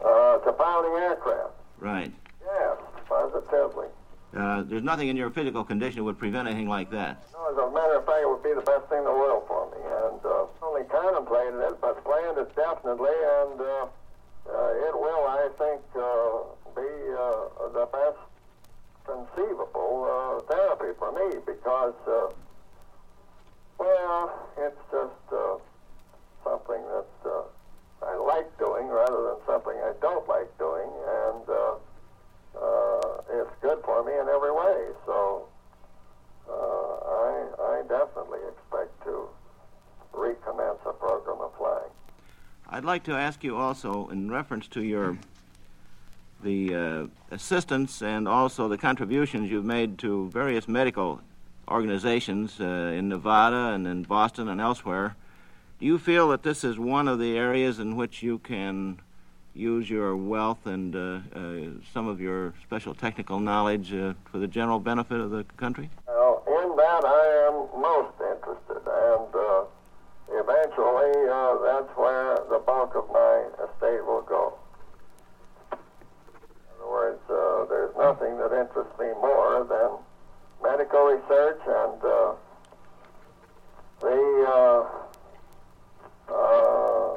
Uh, 0.00 0.38
to 0.38 0.52
piloting 0.52 1.02
aircraft. 1.02 1.54
Right. 1.78 2.12
Yes, 2.44 2.76
positively. 3.08 3.88
Uh, 4.36 4.62
there's 4.66 4.82
nothing 4.82 5.08
in 5.08 5.16
your 5.16 5.30
physical 5.30 5.62
condition 5.62 5.98
that 5.98 6.04
would 6.04 6.18
prevent 6.18 6.48
anything 6.48 6.68
like 6.68 6.90
that. 6.90 7.22
No, 7.32 7.50
as 7.50 7.56
a 7.56 7.70
matter 7.72 7.94
of 7.94 8.04
fact, 8.06 8.18
it 8.22 8.28
would 8.28 8.42
be 8.42 8.52
the 8.52 8.66
best 8.66 8.88
thing 8.88 8.98
in 8.98 9.04
the 9.04 9.12
world 9.12 9.44
for 9.46 9.70
me. 9.70 9.78
And 9.78 10.18
uh, 10.26 10.46
only 10.62 10.84
contemplated 10.90 11.54
it, 11.60 11.80
but 11.80 12.02
planned 12.04 12.38
it 12.38 12.50
definitely, 12.56 13.14
and 13.14 13.60
uh, 13.60 13.86
uh, 14.50 14.88
it 14.88 14.94
will, 14.94 15.24
I 15.28 15.48
think, 15.56 15.80
uh, 15.94 16.50
be 16.74 16.90
uh, 17.14 17.68
the 17.70 17.86
best 17.92 18.18
conceivable 19.06 20.08
uh, 20.08 20.40
therapy 20.50 20.98
for 20.98 21.12
me 21.12 21.38
because, 21.46 21.94
well, 23.78 24.32
it's 24.58 24.80
just 24.90 25.30
something 26.42 26.82
that 26.90 27.44
I 28.02 28.16
like 28.16 28.58
doing 28.58 28.88
rather 28.88 29.22
than 29.30 29.36
something 29.46 29.76
I 29.78 29.92
don't 30.00 30.26
like 30.28 30.50
doing, 30.58 30.90
and 31.06 31.46
uh, 32.60 33.20
it's 33.30 33.50
good 33.60 33.78
for 33.84 34.04
me 34.04 34.12
in 34.12 34.28
every 34.28 34.52
way. 34.52 34.88
So 35.06 35.48
uh, 36.48 36.52
I, 36.52 37.46
I 37.60 37.82
definitely 37.88 38.40
expect 38.48 39.02
to 39.04 39.28
recommence 40.12 40.78
a 40.86 40.92
program 40.92 41.40
of 41.40 41.56
flying. 41.56 41.90
I'd 42.70 42.84
like 42.84 43.04
to 43.04 43.12
ask 43.12 43.44
you 43.44 43.56
also, 43.56 44.08
in 44.08 44.30
reference 44.30 44.68
to 44.68 44.82
your 44.82 45.18
the 46.42 46.74
uh, 46.74 47.06
assistance 47.30 48.02
and 48.02 48.28
also 48.28 48.68
the 48.68 48.76
contributions 48.76 49.50
you've 49.50 49.64
made 49.64 49.98
to 49.98 50.28
various 50.28 50.68
medical 50.68 51.20
organizations 51.68 52.60
uh, 52.60 52.64
in 52.64 53.08
Nevada 53.08 53.72
and 53.72 53.86
in 53.86 54.02
Boston 54.02 54.48
and 54.48 54.60
elsewhere. 54.60 55.16
Do 55.80 55.86
you 55.86 55.98
feel 55.98 56.28
that 56.28 56.42
this 56.42 56.62
is 56.62 56.78
one 56.78 57.08
of 57.08 57.18
the 57.18 57.36
areas 57.36 57.78
in 57.78 57.96
which 57.96 58.22
you 58.22 58.38
can 58.38 59.00
use 59.54 59.88
your 59.88 60.16
wealth 60.16 60.66
and 60.66 60.96
uh, 60.96 61.20
uh 61.34 61.70
some 61.92 62.08
of 62.08 62.20
your 62.20 62.52
special 62.64 62.94
technical 62.94 63.38
knowledge 63.40 63.92
uh, 63.92 64.14
for 64.30 64.38
the 64.38 64.48
general 64.48 64.80
benefit 64.80 65.20
of 65.20 65.30
the 65.30 65.44
country? 65.56 65.90
Well, 66.06 66.42
in 66.46 66.76
that 66.76 67.04
I 67.04 67.48
am 67.48 67.68
most 67.80 68.14
interested, 68.20 68.86
and 68.86 69.34
eventually 70.28 71.12
that's 71.64 71.96
where 71.96 72.36
the 72.50 72.58
bulk 72.58 72.94
of 72.94 73.08
my 73.12 73.46
estate 73.64 74.04
will 74.04 74.22
go. 74.22 74.58
In 75.72 75.78
other 76.80 76.90
words, 76.90 77.20
there's 77.68 77.94
nothing 77.96 78.36
that 78.38 78.52
interests 78.52 78.98
me 78.98 79.12
more 79.20 79.64
than 79.64 79.98
medical 80.62 81.04
research 81.04 81.60
and 81.66 82.04
uh, 82.04 82.34
the 84.00 84.46
uh, 84.48 84.84
uh, 86.32 87.16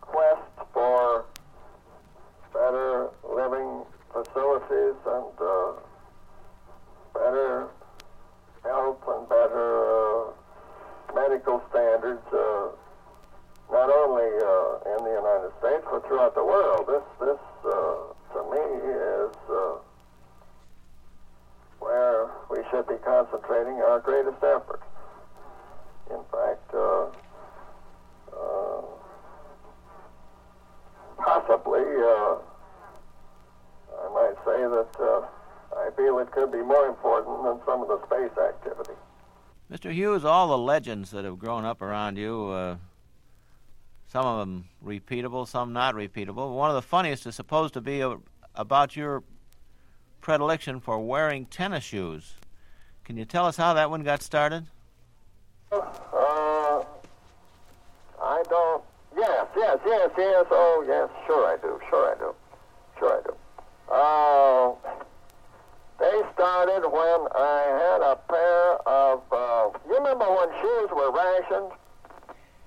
quest 0.00 0.42
for 0.72 1.24
better 2.52 3.10
living 3.24 3.84
facilities 4.12 4.96
and 5.06 5.26
better 7.14 7.68
health 8.62 9.02
and 9.08 9.28
better 9.28 10.26
medical 11.14 11.62
standards, 11.70 12.26
uh, 12.32 12.68
not 13.72 13.90
only 13.90 14.26
uh, 14.26 14.96
in 14.96 15.04
the 15.04 15.10
United 15.10 15.52
States 15.58 15.84
but 15.90 16.06
throughout 16.06 16.34
the 16.34 16.44
world. 16.44 16.86
This, 16.86 17.02
this 17.20 17.38
uh, 17.64 17.96
to 18.32 18.42
me, 18.50 18.60
is 18.94 19.34
uh, 19.50 19.74
where 21.80 22.30
we 22.50 22.58
should 22.70 22.86
be 22.86 22.94
concentrating 23.04 23.82
our 23.82 23.98
greatest 24.00 24.42
efforts. 24.42 24.84
In 26.10 26.22
fact, 26.30 26.74
uh, 26.74 27.06
uh, 28.34 28.82
possibly, 31.18 31.80
I 31.80 32.38
might 34.14 34.36
say 34.44 34.66
that 34.66 34.88
I 35.76 35.90
feel 35.96 36.18
it 36.18 36.30
could 36.32 36.50
be 36.50 36.62
more 36.62 36.86
important 36.86 37.44
than 37.44 37.60
some 37.66 37.82
of 37.82 37.88
the 37.88 38.00
space 38.06 38.36
activity. 38.38 38.94
Mr. 39.70 39.92
Hughes, 39.92 40.24
all 40.24 40.48
the 40.48 40.58
legends 40.70 41.10
that 41.10 41.24
have 41.24 41.36
grown 41.36 41.64
up 41.64 41.82
around 41.82 42.16
you, 42.16 42.46
uh, 42.46 42.76
some 44.06 44.24
of 44.24 44.38
them 44.38 44.66
repeatable, 44.84 45.44
some 45.44 45.72
not 45.72 45.96
repeatable. 45.96 46.54
One 46.54 46.70
of 46.70 46.76
the 46.76 46.82
funniest 46.96 47.26
is 47.26 47.34
supposed 47.34 47.74
to 47.74 47.80
be 47.80 48.02
a, 48.02 48.16
about 48.54 48.94
your 48.94 49.24
predilection 50.20 50.78
for 50.78 51.00
wearing 51.00 51.46
tennis 51.46 51.82
shoes. 51.82 52.34
Can 53.02 53.16
you 53.16 53.24
tell 53.24 53.46
us 53.46 53.56
how 53.56 53.74
that 53.74 53.90
one 53.90 54.04
got 54.04 54.22
started? 54.22 54.64
Uh, 55.72 56.84
I 58.22 58.42
don't. 58.48 58.84
Yes, 59.16 59.46
yes, 59.56 59.78
yes, 59.84 60.10
yes. 60.16 60.46
Oh, 60.52 60.84
yes. 60.86 61.08
Sure, 61.26 61.46
I 61.52 61.56
do. 61.56 61.80
Sure, 61.90 62.14
I 62.14 62.16
do. 62.16 62.32
Sure, 62.96 63.18
I 63.18 63.22
do. 63.26 63.34
Uh, 63.92 64.90
they 66.00 66.22
started 66.32 66.88
when 66.88 67.20
I 67.36 67.60
had 67.84 68.00
a 68.00 68.16
pair 68.26 68.88
of, 68.88 69.20
uh, 69.30 69.68
you 69.86 69.96
remember 69.96 70.24
when 70.32 70.48
shoes 70.62 70.88
were 70.96 71.12
rationed 71.12 71.72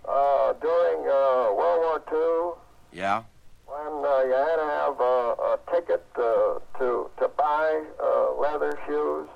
uh, 0.08 0.54
during 0.62 1.00
uh, 1.10 1.50
World 1.58 1.82
War 1.82 2.00
II? 2.14 3.00
Yeah. 3.00 3.24
When 3.66 4.06
uh, 4.06 4.22
you 4.30 4.38
had 4.38 4.58
to 4.58 4.68
have 4.70 5.00
a, 5.00 5.18
a 5.50 5.60
ticket 5.74 6.06
uh, 6.16 6.60
to, 6.78 7.10
to 7.18 7.28
buy 7.36 7.82
uh, 8.00 8.40
leather 8.40 8.78
shoes. 8.86 9.28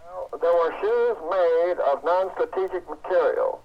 Well, 0.00 0.40
there 0.40 0.54
were 0.54 0.72
shoes 0.80 1.16
made 1.28 1.76
of 2.44 2.50
non-strategic 2.50 2.88
material, 2.88 3.60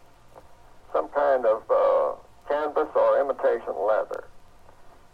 some 0.94 1.08
kind 1.10 1.46
of 1.46 1.64
uh, 1.70 2.16
canvas 2.48 2.88
or 2.96 3.20
imitation 3.20 3.74
leather. 3.88 4.26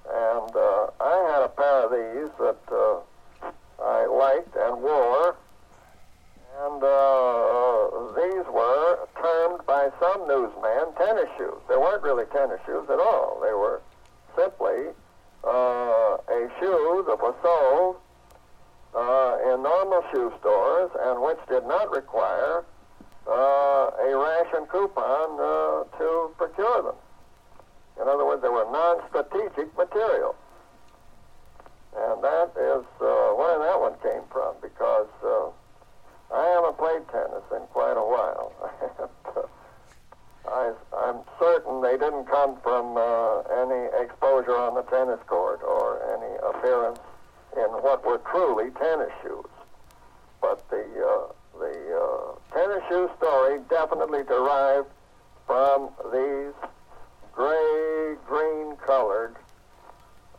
And 0.08 0.56
uh, 0.56 0.88
I 1.00 1.32
had 1.34 1.44
a 1.44 1.50
pair 1.50 1.86
of 1.86 1.92
these 1.92 2.32
that 2.40 2.62
uh, 2.72 3.50
I 3.84 4.06
liked 4.06 4.56
and 4.56 4.82
wore. 4.82 5.36
And 6.64 6.82
uh, 6.82 8.14
these 8.16 8.46
were 8.54 9.08
termed 9.22 9.66
by 9.66 9.90
some 10.00 10.28
newsmen 10.28 10.94
tennis 10.98 11.30
shoes. 11.38 11.60
They 11.68 11.76
weren't 11.76 12.04
really 12.04 12.26
tennis 12.26 12.60
shoes 12.66 12.88
at 12.90 13.00
all. 13.00 13.42
They 13.44 13.52
were 13.52 13.82
simply 14.38 14.94
uh, 15.44 16.18
a 16.30 16.50
shoe 16.60 17.04
that 17.08 17.20
was 17.20 17.36
sold 17.44 17.98
uh, 18.96 19.54
in 19.54 19.64
normal 19.64 20.04
shoe 20.14 20.32
stores 20.40 20.92
and 21.04 21.22
which 21.22 21.40
did 21.50 21.68
not 21.68 21.92
require 21.92 22.64
uh, 23.28 23.90
a 24.06 24.16
ration 24.16 24.66
coupon 24.68 25.40
uh, 25.40 25.84
to 25.98 26.30
procure 26.38 26.84
them. 26.84 26.96
In 28.02 28.08
other 28.08 28.26
words, 28.26 28.42
they 28.42 28.50
were 28.50 28.68
non-strategic 28.72 29.76
material. 29.78 30.36
And 31.96 32.24
that 32.24 32.52
is 32.60 32.86
uh, 33.02 33.34
where 33.34 33.58
that 33.60 33.80
one 33.80 33.96
came 34.04 34.24
from, 34.32 34.56
because 34.62 35.08
uh, 35.24 35.50
I 36.34 36.46
haven't 36.54 36.78
played 36.78 37.08
tennis 37.08 37.44
in 37.56 37.66
quite 37.72 37.96
a 37.96 38.04
while. 38.04 38.52
I, 40.46 40.74
I'm 40.94 41.20
certain 41.40 41.82
they 41.82 41.98
didn't 41.98 42.26
come 42.26 42.58
from 42.62 42.98
uh, 42.98 43.42
any 43.64 43.90
exposure 44.16 44.56
on 44.58 44.76
the 44.76 44.82
tennis 44.84 45.20
court 45.28 45.62
or 45.64 46.00
any 46.16 46.36
appearance 46.38 47.00
in 47.58 47.70
what 47.84 48.06
were 48.06 48.20
truly 48.32 48.72
tennis 48.72 49.12
shoes. 49.22 49.46
But 50.42 50.68
the 50.70 50.84
uh, 50.84 51.34
the 51.60 51.76
uh, 51.96 52.56
tennis 52.58 52.84
shoe 52.90 53.10
story 53.18 53.60
definitely 53.70 54.24
derived 54.24 54.88
from 55.48 55.90
these 56.12 56.54
gray 57.34 58.16
green 58.28 58.76
colored. 58.86 59.36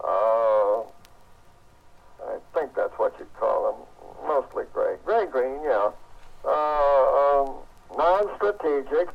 Uh, 0.03 0.81
I 2.25 2.39
think 2.55 2.75
that's 2.75 2.93
what 2.99 3.15
you'd 3.19 3.33
call 3.35 3.73
them, 3.73 4.29
mostly 4.29 4.65
gray, 4.73 4.97
gray 5.05 5.27
green, 5.27 5.61
yeah. 5.65 5.91
Uh, 6.45 7.45
um, 7.45 7.55
non-strategic. 7.97 9.09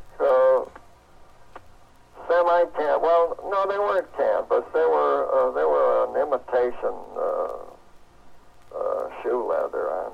Semi-can. 2.31 3.01
Well, 3.01 3.37
no, 3.51 3.67
they 3.69 3.77
weren't 3.77 4.07
canvas. 4.15 4.63
They 4.73 4.79
were 4.79 5.27
uh, 5.35 5.51
they 5.51 5.65
were 5.65 6.07
an 6.07 6.15
imitation 6.15 6.95
uh, 7.17 8.77
uh, 8.77 9.21
shoe 9.21 9.49
leather. 9.49 9.91
I'm, 9.91 10.13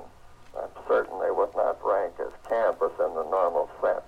I'm 0.58 0.70
certain 0.88 1.20
they 1.20 1.30
would 1.30 1.54
not 1.54 1.78
rank 1.84 2.14
as 2.18 2.32
canvas 2.48 2.90
in 2.98 3.14
the 3.14 3.22
normal 3.30 3.70
sense. 3.80 4.02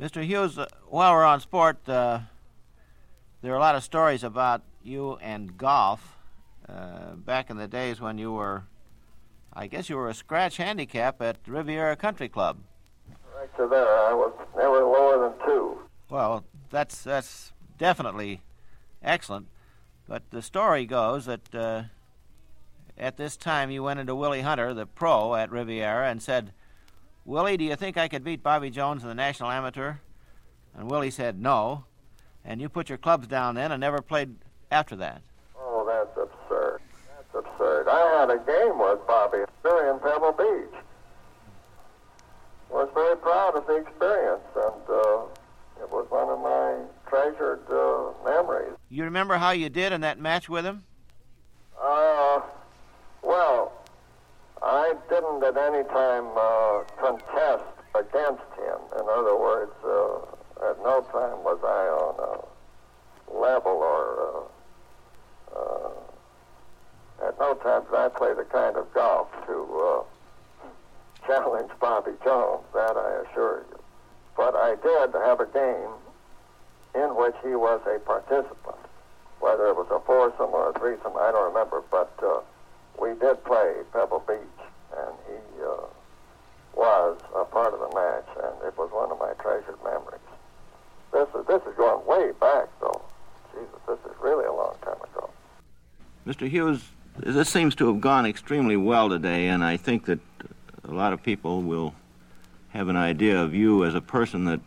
Mr. 0.00 0.24
Hughes, 0.24 0.58
uh, 0.58 0.66
while 0.86 1.12
we're 1.12 1.24
on 1.24 1.40
sport, 1.40 1.88
uh, 1.88 2.20
there 3.42 3.52
are 3.52 3.56
a 3.56 3.60
lot 3.60 3.74
of 3.74 3.82
stories 3.82 4.22
about 4.22 4.62
you 4.84 5.16
and 5.20 5.58
golf 5.58 6.16
uh, 6.68 7.14
back 7.16 7.50
in 7.50 7.56
the 7.56 7.66
days 7.66 8.00
when 8.00 8.16
you 8.16 8.32
were, 8.32 8.62
I 9.52 9.66
guess 9.66 9.88
you 9.88 9.96
were 9.96 10.08
a 10.08 10.14
scratch 10.14 10.58
handicap 10.58 11.20
at 11.20 11.38
Riviera 11.48 11.96
Country 11.96 12.28
Club. 12.28 12.58
Right 13.36 13.56
to 13.56 13.66
there, 13.66 13.88
I 13.88 14.12
was 14.12 14.32
never 14.56 14.84
lower 14.84 15.28
than 15.28 15.46
two. 15.46 15.78
Well, 16.08 16.44
that's 16.74 17.02
that's 17.02 17.52
definitely 17.78 18.42
excellent. 19.02 19.46
But 20.08 20.30
the 20.30 20.42
story 20.42 20.84
goes 20.84 21.24
that 21.26 21.54
uh, 21.54 21.82
at 22.98 23.16
this 23.16 23.36
time 23.36 23.70
you 23.70 23.82
went 23.82 24.00
into 24.00 24.14
Willie 24.14 24.42
Hunter, 24.42 24.74
the 24.74 24.84
pro 24.84 25.36
at 25.36 25.50
Riviera, 25.50 26.10
and 26.10 26.20
said, 26.20 26.52
"Willie, 27.24 27.56
do 27.56 27.64
you 27.64 27.76
think 27.76 27.96
I 27.96 28.08
could 28.08 28.24
beat 28.24 28.42
Bobby 28.42 28.70
Jones 28.70 29.02
in 29.02 29.08
the 29.08 29.14
National 29.14 29.50
Amateur?" 29.50 29.94
And 30.76 30.90
Willie 30.90 31.10
said, 31.10 31.40
"No." 31.40 31.84
And 32.44 32.60
you 32.60 32.68
put 32.68 32.90
your 32.90 32.98
clubs 32.98 33.26
down 33.26 33.54
then 33.54 33.72
and 33.72 33.80
never 33.80 34.02
played 34.02 34.34
after 34.70 34.96
that. 34.96 35.22
Oh, 35.58 35.86
that's 35.86 36.28
absurd. 36.28 36.82
That's 37.16 37.46
absurd. 37.46 37.88
I 37.88 38.20
had 38.20 38.28
a 38.28 38.36
game 38.36 38.78
with 38.78 39.06
Bobby 39.06 39.38
here 39.62 39.90
in 39.90 39.98
Pebble 40.00 40.32
Beach. 40.32 40.80
Was 42.68 42.90
very 42.92 43.16
proud 43.16 43.56
of 43.56 43.66
the 43.66 43.76
experience, 43.76 44.42
and 44.56 44.82
uh, 44.90 45.23
one 46.14 46.28
of 46.28 46.40
my 46.40 46.78
treasured 47.10 47.66
uh, 47.68 48.12
memories. 48.24 48.72
You 48.88 49.02
remember 49.02 49.36
how 49.36 49.50
you 49.50 49.68
did 49.68 49.92
in 49.92 50.02
that 50.02 50.20
match 50.20 50.48
with 50.48 50.64
him? 50.64 50.84
Uh, 51.76 52.40
well, 53.20 53.72
I 54.62 54.94
didn't 55.08 55.42
at 55.42 55.56
any 55.56 55.82
time 55.88 56.26
uh, 56.38 56.84
contest 57.02 57.64
against 57.96 58.46
him. 58.54 58.78
In 58.94 59.06
other 59.10 59.36
words, 59.36 59.72
uh, 59.84 60.70
at 60.70 60.78
no 60.84 61.00
time 61.10 61.42
was 61.42 61.58
I 61.64 61.82
on 61.90 62.14
a 62.30 63.36
level 63.36 63.72
or 63.72 64.48
uh, 65.50 65.58
uh, 65.58 67.26
at 67.26 67.38
no 67.40 67.54
time 67.54 67.82
did 67.90 67.94
I 67.94 68.08
play 68.08 68.34
the 68.34 68.44
kind 68.44 68.76
of 68.76 68.86
golf 68.94 69.26
to 69.48 69.56
uh, 69.82 70.66
challenge 71.26 71.72
Bobby 71.80 72.12
Jones. 72.22 72.62
That 72.72 72.96
I 72.96 73.24
assure 73.28 73.64
you. 73.68 73.80
But 74.36 74.54
I 74.54 74.76
did 74.76 75.12
have 75.12 75.40
a 75.40 75.46
game 75.46 75.90
in 76.94 77.14
which 77.16 77.34
he 77.42 77.54
was 77.54 77.80
a 77.86 77.98
participant. 78.00 78.78
Whether 79.40 79.68
it 79.68 79.76
was 79.76 79.88
a 79.90 80.00
foursome 80.06 80.54
or 80.54 80.70
a 80.70 80.78
threesome, 80.78 81.12
I 81.18 81.30
don't 81.32 81.52
remember. 81.52 81.82
But 81.90 82.12
uh, 82.22 82.40
we 83.00 83.10
did 83.18 83.42
play 83.44 83.74
Pebble 83.92 84.24
Beach, 84.26 84.38
and 84.96 85.14
he 85.28 85.62
uh, 85.62 85.86
was 86.74 87.18
a 87.34 87.44
part 87.44 87.74
of 87.74 87.80
the 87.80 87.92
match, 87.94 88.28
and 88.42 88.54
it 88.66 88.78
was 88.78 88.90
one 88.92 89.10
of 89.10 89.18
my 89.18 89.32
treasured 89.42 89.78
memories. 89.82 90.20
This 91.12 91.28
is 91.34 91.46
this 91.46 91.62
is 91.62 91.76
going 91.76 92.06
way 92.06 92.32
back, 92.40 92.68
though. 92.80 93.02
Jesus, 93.52 93.80
this 93.86 93.98
is 94.10 94.16
really 94.20 94.46
a 94.46 94.52
long 94.52 94.74
time 94.82 94.96
ago. 95.12 95.30
Mr. 96.26 96.48
Hughes, 96.48 96.82
this 97.18 97.48
seems 97.48 97.74
to 97.76 97.86
have 97.88 98.00
gone 98.00 98.26
extremely 98.26 98.76
well 98.76 99.08
today, 99.08 99.48
and 99.48 99.62
I 99.62 99.76
think 99.76 100.06
that 100.06 100.20
a 100.82 100.92
lot 100.92 101.12
of 101.12 101.22
people 101.22 101.62
will 101.62 101.94
have 102.70 102.88
an 102.88 102.96
idea 102.96 103.40
of 103.40 103.54
you 103.54 103.84
as 103.84 103.94
a 103.94 104.00
person 104.00 104.44
that 104.46 104.60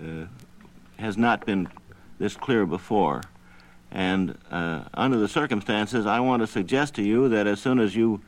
uh, 0.00 0.26
has 1.04 1.18
not 1.18 1.44
been 1.44 1.68
this 2.18 2.34
clear 2.34 2.64
before. 2.66 3.20
And 3.90 4.36
uh, 4.50 4.84
under 4.94 5.18
the 5.18 5.28
circumstances, 5.28 6.06
I 6.06 6.18
want 6.20 6.42
to 6.42 6.46
suggest 6.46 6.94
to 6.94 7.02
you 7.02 7.28
that 7.28 7.46
as 7.46 7.60
soon 7.60 7.78
as 7.78 7.94
you 7.94 8.22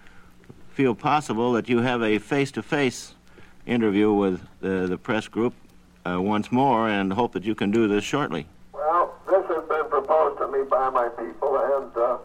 feel 0.68 0.94
possible, 0.94 1.52
that 1.52 1.68
you 1.68 1.78
have 1.80 2.02
a 2.02 2.18
face-to-face 2.18 3.14
interview 3.64 4.12
with 4.12 4.40
the, 4.60 4.86
the 4.86 4.98
press 4.98 5.26
group 5.26 5.54
uh, 6.04 6.20
once 6.20 6.52
more, 6.52 6.88
and 6.88 7.12
hope 7.12 7.32
that 7.32 7.44
you 7.44 7.54
can 7.54 7.72
do 7.72 7.88
this 7.88 8.04
shortly. 8.04 8.46
Well, 8.72 9.12
this 9.26 9.44
has 9.46 9.66
been 9.68 9.88
proposed 9.90 10.38
to 10.38 10.46
me 10.46 10.62
by 10.70 10.90
my 10.90 11.08
people, 11.08 11.56
and 11.56 11.96
uh, 11.96 12.18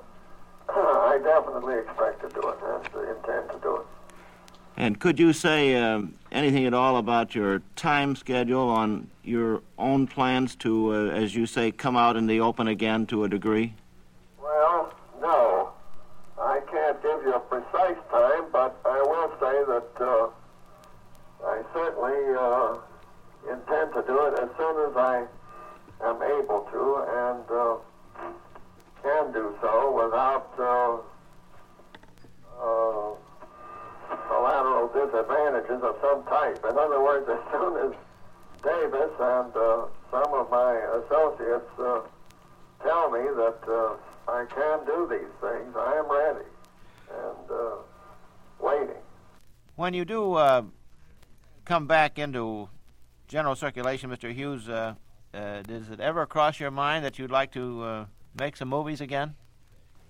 I 0.70 1.20
definitely 1.24 1.80
expect 1.80 2.22
to 2.22 2.30
do 2.30 2.48
it 2.50 2.58
and 2.64 3.10
intend 3.10 3.50
to 3.52 3.60
do 3.64 3.78
it. 3.78 3.86
And 4.78 5.00
could 5.00 5.18
you 5.18 5.34
say 5.34 5.76
um, 5.76 6.14
anything 6.32 6.66
at 6.66 6.74
all 6.74 6.98
about 6.98 7.36
your 7.36 7.62
time 7.76 8.16
schedule 8.16 8.70
on 8.70 9.10
your 9.24 9.62
own 9.78 10.08
plans 10.08 10.56
to, 10.56 10.94
uh, 10.94 11.10
as 11.10 11.36
you 11.36 11.46
say, 11.46 11.72
come 11.72 11.96
out 11.96 12.16
in 12.16 12.28
the 12.28 12.40
open 12.40 12.68
again 12.68 13.06
to 13.08 13.24
a 13.24 13.30
degree? 13.30 13.74
Well, 14.42 14.94
no. 15.22 15.74
I 16.40 16.60
can't 16.72 17.02
give 17.02 17.22
you 17.24 17.34
a 17.34 17.40
precise 17.40 17.98
time, 18.10 18.46
but 18.52 18.80
I 18.86 19.02
will 19.02 19.32
say 19.40 19.64
that 19.68 19.92
uh, 20.00 20.30
I 21.46 21.62
certainly 21.74 22.36
uh, 22.38 22.78
intend 23.52 23.94
to 23.94 24.04
do 24.08 24.26
it 24.26 24.40
as 24.40 24.50
soon 24.58 24.90
as 24.90 24.98
I 24.98 25.26
am 26.04 26.22
able 26.22 26.68
to 26.72 27.06
and 27.08 27.52
uh, 27.52 27.78
can 29.04 29.32
do 29.34 29.56
so 29.62 29.92
without 30.04 30.50
uh, 30.60 30.98
uh, 32.62 33.31
collateral 34.28 34.88
disadvantages 34.90 35.82
of 35.84 35.96
some 36.02 36.24
type. 36.26 36.64
In 36.70 36.78
other 36.78 37.02
words, 37.02 37.28
as 37.30 37.40
soon 37.52 37.78
as 37.78 37.92
Davis 38.64 39.12
and 39.20 39.56
uh, 39.56 39.86
some 40.12 40.34
of 40.34 40.50
my 40.50 40.74
associates 41.02 41.72
uh, 41.80 42.02
tell 42.84 43.10
me 43.12 43.22
that 43.22 43.60
uh, 43.68 43.96
I 44.32 44.46
can 44.46 44.86
do 44.86 45.08
these 45.10 45.34
things, 45.42 45.76
I 45.76 45.96
am 45.98 46.12
ready 46.12 46.46
and 47.10 47.52
uh, 47.52 47.76
waiting. 48.60 49.02
When 49.76 49.94
you 49.94 50.06
do 50.06 50.34
uh, 50.36 50.64
come 51.66 51.88
back 51.88 52.20
into 52.20 52.70
general 53.28 53.56
circulation, 53.56 54.10
Mr. 54.10 54.34
Hughes, 54.34 54.70
uh, 54.70 54.96
uh, 55.34 55.62
does 55.64 55.90
it 55.90 56.00
ever 56.00 56.26
cross 56.26 56.60
your 56.60 56.72
mind 56.72 57.06
that 57.06 57.18
you'd 57.18 57.32
like 57.32 57.52
to 57.54 57.84
uh, 57.84 58.06
make 58.40 58.58
some 58.58 58.68
movies 58.68 59.02
again? 59.02 59.36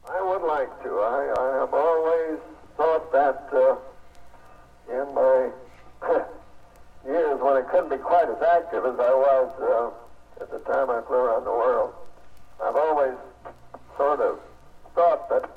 I 0.10 0.22
would 0.22 0.46
like 0.46 0.84
to. 0.84 0.90
I, 0.90 1.34
I 1.38 1.60
have 1.60 1.74
always 1.74 2.40
thought 2.76 3.12
that 3.12 3.50
uh, 3.54 3.76
in 4.92 5.16
my 5.16 5.50
years 7.06 7.40
when 7.40 7.56
I 7.58 7.64
couldn't 7.72 7.90
be 7.90 7.98
quite 7.98 8.30
as 8.30 8.42
active 8.42 8.86
as 8.86 9.00
I 9.00 9.14
was 9.16 9.50
uh, 9.58 10.44
at 10.44 10.52
the 10.52 10.60
time 10.72 10.90
I 10.90 11.02
flew 11.08 11.18
around 11.18 11.46
the 11.46 11.52
world, 11.52 11.94
I've 12.62 12.76
always 12.76 13.16
sort 13.98 14.20
of 14.20 14.40
thought 14.94 15.30
that 15.30 15.50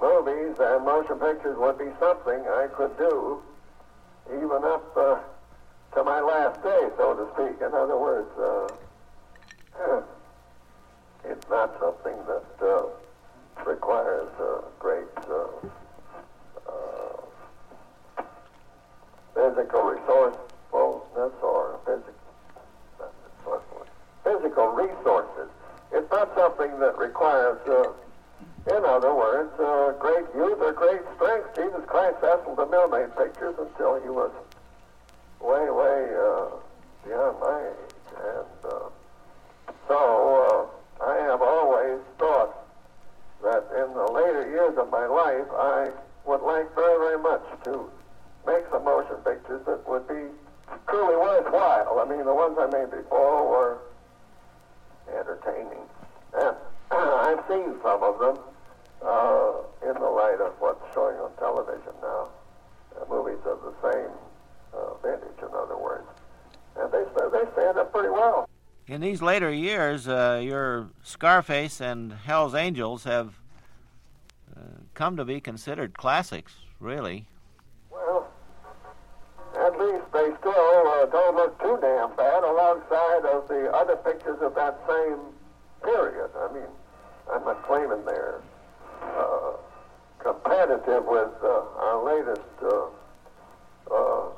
movies 0.00 0.56
and 0.58 0.84
motion 0.84 1.18
pictures 1.18 1.56
would 1.58 1.78
be 1.78 1.90
something 2.00 2.40
I 2.48 2.68
could 2.74 2.96
do 2.98 3.40
even 4.28 4.64
up 4.64 4.96
uh, 4.96 5.18
to 5.94 6.04
my 6.04 6.20
last 6.20 6.62
day, 6.62 6.88
so 6.96 7.14
to 7.14 7.26
speak. 7.34 7.60
In 7.60 7.74
other 7.74 7.98
words, 7.98 8.30
uh, 8.38 8.68
it's 11.24 11.48
not 11.50 11.76
something 11.78 12.16
that 12.26 12.66
uh, 12.66 12.86
requires 13.64 14.28
great 14.78 15.06
uh, 15.28 15.46
uh, 16.68 16.93
physical 19.54 19.82
resourcefulness 19.82 21.32
or 21.42 21.78
physical, 21.86 23.62
physical 24.24 24.68
resources. 24.68 25.48
It's 25.92 26.10
not 26.10 26.34
something 26.34 26.78
that 26.80 26.98
requires, 26.98 27.58
uh, 27.68 27.92
in 28.66 28.84
other 28.84 29.14
words, 29.14 29.52
uh, 29.60 29.92
great 30.00 30.24
youth 30.34 30.58
or 30.60 30.72
great 30.72 31.02
strength. 31.16 31.54
Jesus 31.54 31.82
Christ 31.86 32.16
wrestled 32.22 32.56
the 32.56 32.66
millman 32.66 33.10
pictures 33.10 33.54
until 33.58 34.00
he 34.02 34.08
was 34.08 34.32
way, 35.40 35.70
way 35.70 36.10
uh, 36.18 36.50
beyond 37.06 37.38
my 37.40 37.68
age. 37.68 37.94
And 38.16 38.72
uh, 38.72 38.88
so 39.86 40.70
uh, 41.00 41.04
I 41.04 41.16
have 41.30 41.42
always 41.42 42.00
thought 42.18 42.66
that 43.42 43.64
in 43.76 43.94
the 43.94 44.10
later 44.10 44.50
years 44.50 44.76
of 44.78 44.90
my 44.90 45.06
life, 45.06 45.46
I 45.52 45.90
would 46.24 46.42
like 46.42 46.74
very, 46.74 46.98
very 46.98 47.18
much 47.22 47.42
to 47.64 47.90
pictures 49.24 49.64
that 49.66 49.88
would 49.88 50.06
be 50.06 50.28
truly 50.88 51.16
worthwhile. 51.16 51.98
I 51.98 52.08
mean, 52.08 52.24
the 52.24 52.34
ones 52.34 52.56
I 52.60 52.66
made 52.66 52.90
before 52.90 53.48
were 53.48 53.78
entertaining. 55.08 55.84
And 56.34 56.56
I've 56.90 57.42
seen 57.48 57.74
some 57.82 58.02
of 58.02 58.18
them 58.20 58.38
uh, 59.02 59.88
in 59.88 59.94
the 59.94 60.10
light 60.10 60.40
of 60.40 60.52
what's 60.60 60.84
showing 60.94 61.16
on 61.16 61.32
television 61.38 61.92
now. 62.00 62.28
Uh, 62.94 63.04
movies 63.08 63.42
of 63.44 63.58
the 63.62 63.74
same 63.82 64.12
uh, 64.72 64.94
vintage, 65.02 65.38
in 65.38 65.48
other 65.54 65.76
words. 65.76 66.06
And 66.76 66.92
they, 66.92 67.04
they 67.32 67.50
stand 67.52 67.78
up 67.78 67.92
pretty 67.92 68.10
well. 68.10 68.48
In 68.86 69.00
these 69.00 69.22
later 69.22 69.50
years, 69.50 70.06
uh, 70.06 70.40
your 70.44 70.90
Scarface 71.02 71.80
and 71.80 72.12
Hell's 72.12 72.54
Angels 72.54 73.04
have 73.04 73.34
uh, 74.54 74.60
come 74.92 75.16
to 75.16 75.24
be 75.24 75.40
considered 75.40 75.96
classics, 75.96 76.52
really. 76.78 77.26
They 80.24 80.32
still 80.40 80.88
uh, 80.88 81.04
don't 81.12 81.36
look 81.36 81.60
too 81.60 81.76
damn 81.82 82.16
bad 82.16 82.44
alongside 82.44 83.28
of 83.28 83.46
the 83.46 83.70
other 83.76 83.96
pictures 83.96 84.38
of 84.40 84.54
that 84.54 84.80
same 84.88 85.20
period. 85.82 86.30
I 86.40 86.50
mean, 86.50 86.72
I'm 87.30 87.44
not 87.44 87.62
claiming 87.66 88.06
they're 88.06 88.40
uh, 89.02 89.52
competitive 90.18 91.04
with 91.04 91.28
uh, 91.44 91.60
our 91.76 92.00
latest 92.02 92.40
uh, 92.62 92.86
uh, 93.92 94.32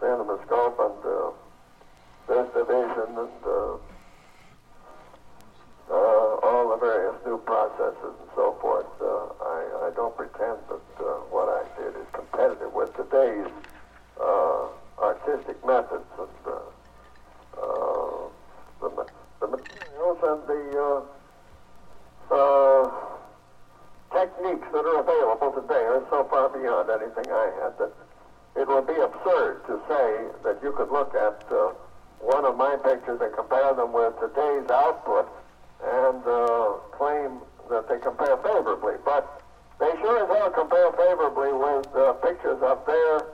CinemaScope 0.00 0.78
and 0.78 1.02
uh, 1.02 2.44
division 2.54 3.18
and 3.18 3.42
uh, 3.44 3.74
uh, 5.90 6.46
all 6.46 6.70
the 6.70 6.76
various 6.78 7.16
new 7.26 7.38
processes 7.38 8.14
and 8.20 8.30
so 8.36 8.56
forth. 8.60 8.86
Uh, 9.00 9.34
I, 9.42 9.88
I 9.88 9.90
don't 9.96 10.16
pretend 10.16 10.58
that 10.68 11.04
uh, 11.04 11.26
what 11.34 11.48
I 11.48 11.66
did 11.82 11.96
is 11.96 12.06
competitive 12.12 12.72
with 12.72 12.94
today's 12.94 13.50
uh, 14.20 14.68
artistic 14.98 15.56
methods 15.64 16.04
and 16.18 16.28
uh, 16.46 17.60
uh, 17.60 18.28
the, 18.80 19.06
the 19.40 19.46
materials 19.46 20.18
and 20.22 20.46
the 20.46 21.02
uh, 22.30 22.90
techniques 24.12 24.66
that 24.72 24.84
are 24.84 25.00
available 25.00 25.50
today 25.52 25.82
are 25.82 26.04
so 26.10 26.24
far 26.30 26.48
beyond 26.48 26.90
anything 26.90 27.30
I 27.30 27.50
had 27.62 27.78
that 27.78 27.90
it 28.56 28.68
would 28.68 28.86
be 28.86 28.98
absurd 28.98 29.64
to 29.66 29.78
say 29.88 30.26
that 30.44 30.58
you 30.62 30.72
could 30.72 30.90
look 30.90 31.14
at 31.14 31.38
uh, 31.50 31.72
one 32.18 32.44
of 32.44 32.56
my 32.56 32.76
pictures 32.76 33.18
and 33.20 33.32
compare 33.32 33.72
them 33.74 33.92
with 33.92 34.12
today's 34.20 34.68
output 34.68 35.26
and 35.82 36.20
uh, 36.26 36.76
claim 36.92 37.40
that 37.70 37.88
they 37.88 37.98
compare 37.98 38.36
favorably. 38.38 38.94
But 39.04 39.24
they 39.78 39.94
sure 40.00 40.24
as 40.24 40.28
hell 40.28 40.50
compare 40.50 40.90
favorably 40.92 41.52
with 41.52 41.86
uh, 41.96 42.12
pictures 42.20 42.58
of 42.60 42.84
their 42.84 43.24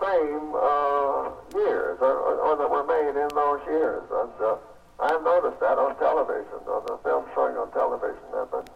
same 0.00 0.54
uh, 0.56 1.30
years 1.54 1.98
or, 2.00 2.16
or, 2.16 2.34
or 2.40 2.56
that 2.56 2.70
were 2.70 2.84
made 2.84 3.20
in 3.20 3.28
those 3.34 3.60
years. 3.68 4.02
And 4.10 4.32
uh, 4.40 4.56
I've 5.00 5.22
noticed 5.22 5.60
that 5.60 5.78
on 5.78 5.96
television, 5.96 6.60
on 6.66 6.82
the 6.86 6.98
films 7.04 7.28
showing 7.34 7.56
on 7.56 7.70
television. 7.72 8.24
I've 8.34 8.50
been 8.50 8.68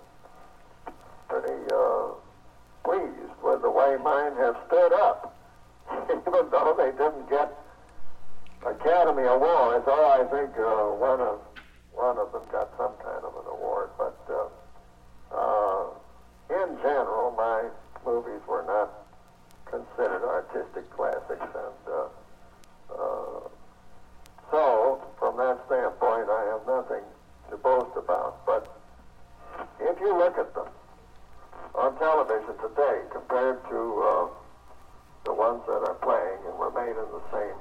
pretty 1.28 1.60
uh, 1.72 2.16
pleased 2.84 3.36
with 3.42 3.62
the 3.62 3.70
way 3.70 3.96
mine 4.02 4.36
have 4.36 4.56
stood 4.68 4.92
up, 4.92 5.36
even 6.08 6.50
though 6.50 6.74
they 6.76 6.92
didn't 6.92 7.28
get 7.28 7.52
Academy 8.64 9.24
Awards. 9.24 9.84
Oh, 9.86 10.06
I 10.16 10.24
think 10.32 10.56
uh, 10.56 10.96
one 10.96 11.20
of 11.20 11.40
one 11.92 12.18
of 12.18 12.32
them 12.32 12.42
got 12.50 12.70
some 12.76 12.92
kind 13.04 13.22
of 13.22 13.32
an 13.36 13.46
award, 13.52 13.90
but 13.96 14.18
uh, 14.28 14.48
uh, 15.36 15.86
in 16.50 16.76
general, 16.82 17.32
my 17.36 17.68
movies 18.04 18.40
were 18.48 18.64
not 18.66 18.90
considered 19.66 20.24
artistic 20.24 20.90
classics, 20.90 21.40
and 21.40 21.82
uh, 21.86 22.08
uh, 22.94 23.48
so 24.50 25.02
from 25.18 25.36
that 25.36 25.58
standpoint, 25.66 26.28
I 26.28 26.44
have 26.52 26.66
nothing 26.66 27.04
to 27.50 27.56
boast 27.56 27.96
about. 27.96 28.44
But 28.46 28.70
if 29.94 30.00
you 30.00 30.16
look 30.16 30.36
at 30.38 30.52
them 30.54 30.66
on 31.74 31.96
television 31.98 32.54
today 32.58 33.02
compared 33.12 33.62
to 33.68 34.02
uh, 34.02 34.28
the 35.24 35.32
ones 35.32 35.62
that 35.66 35.86
are 35.86 35.94
playing 36.02 36.38
and 36.46 36.58
were 36.58 36.72
made 36.72 36.90
in 36.90 37.08
the 37.12 37.22
same 37.32 37.56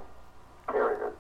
period, 0.71 1.13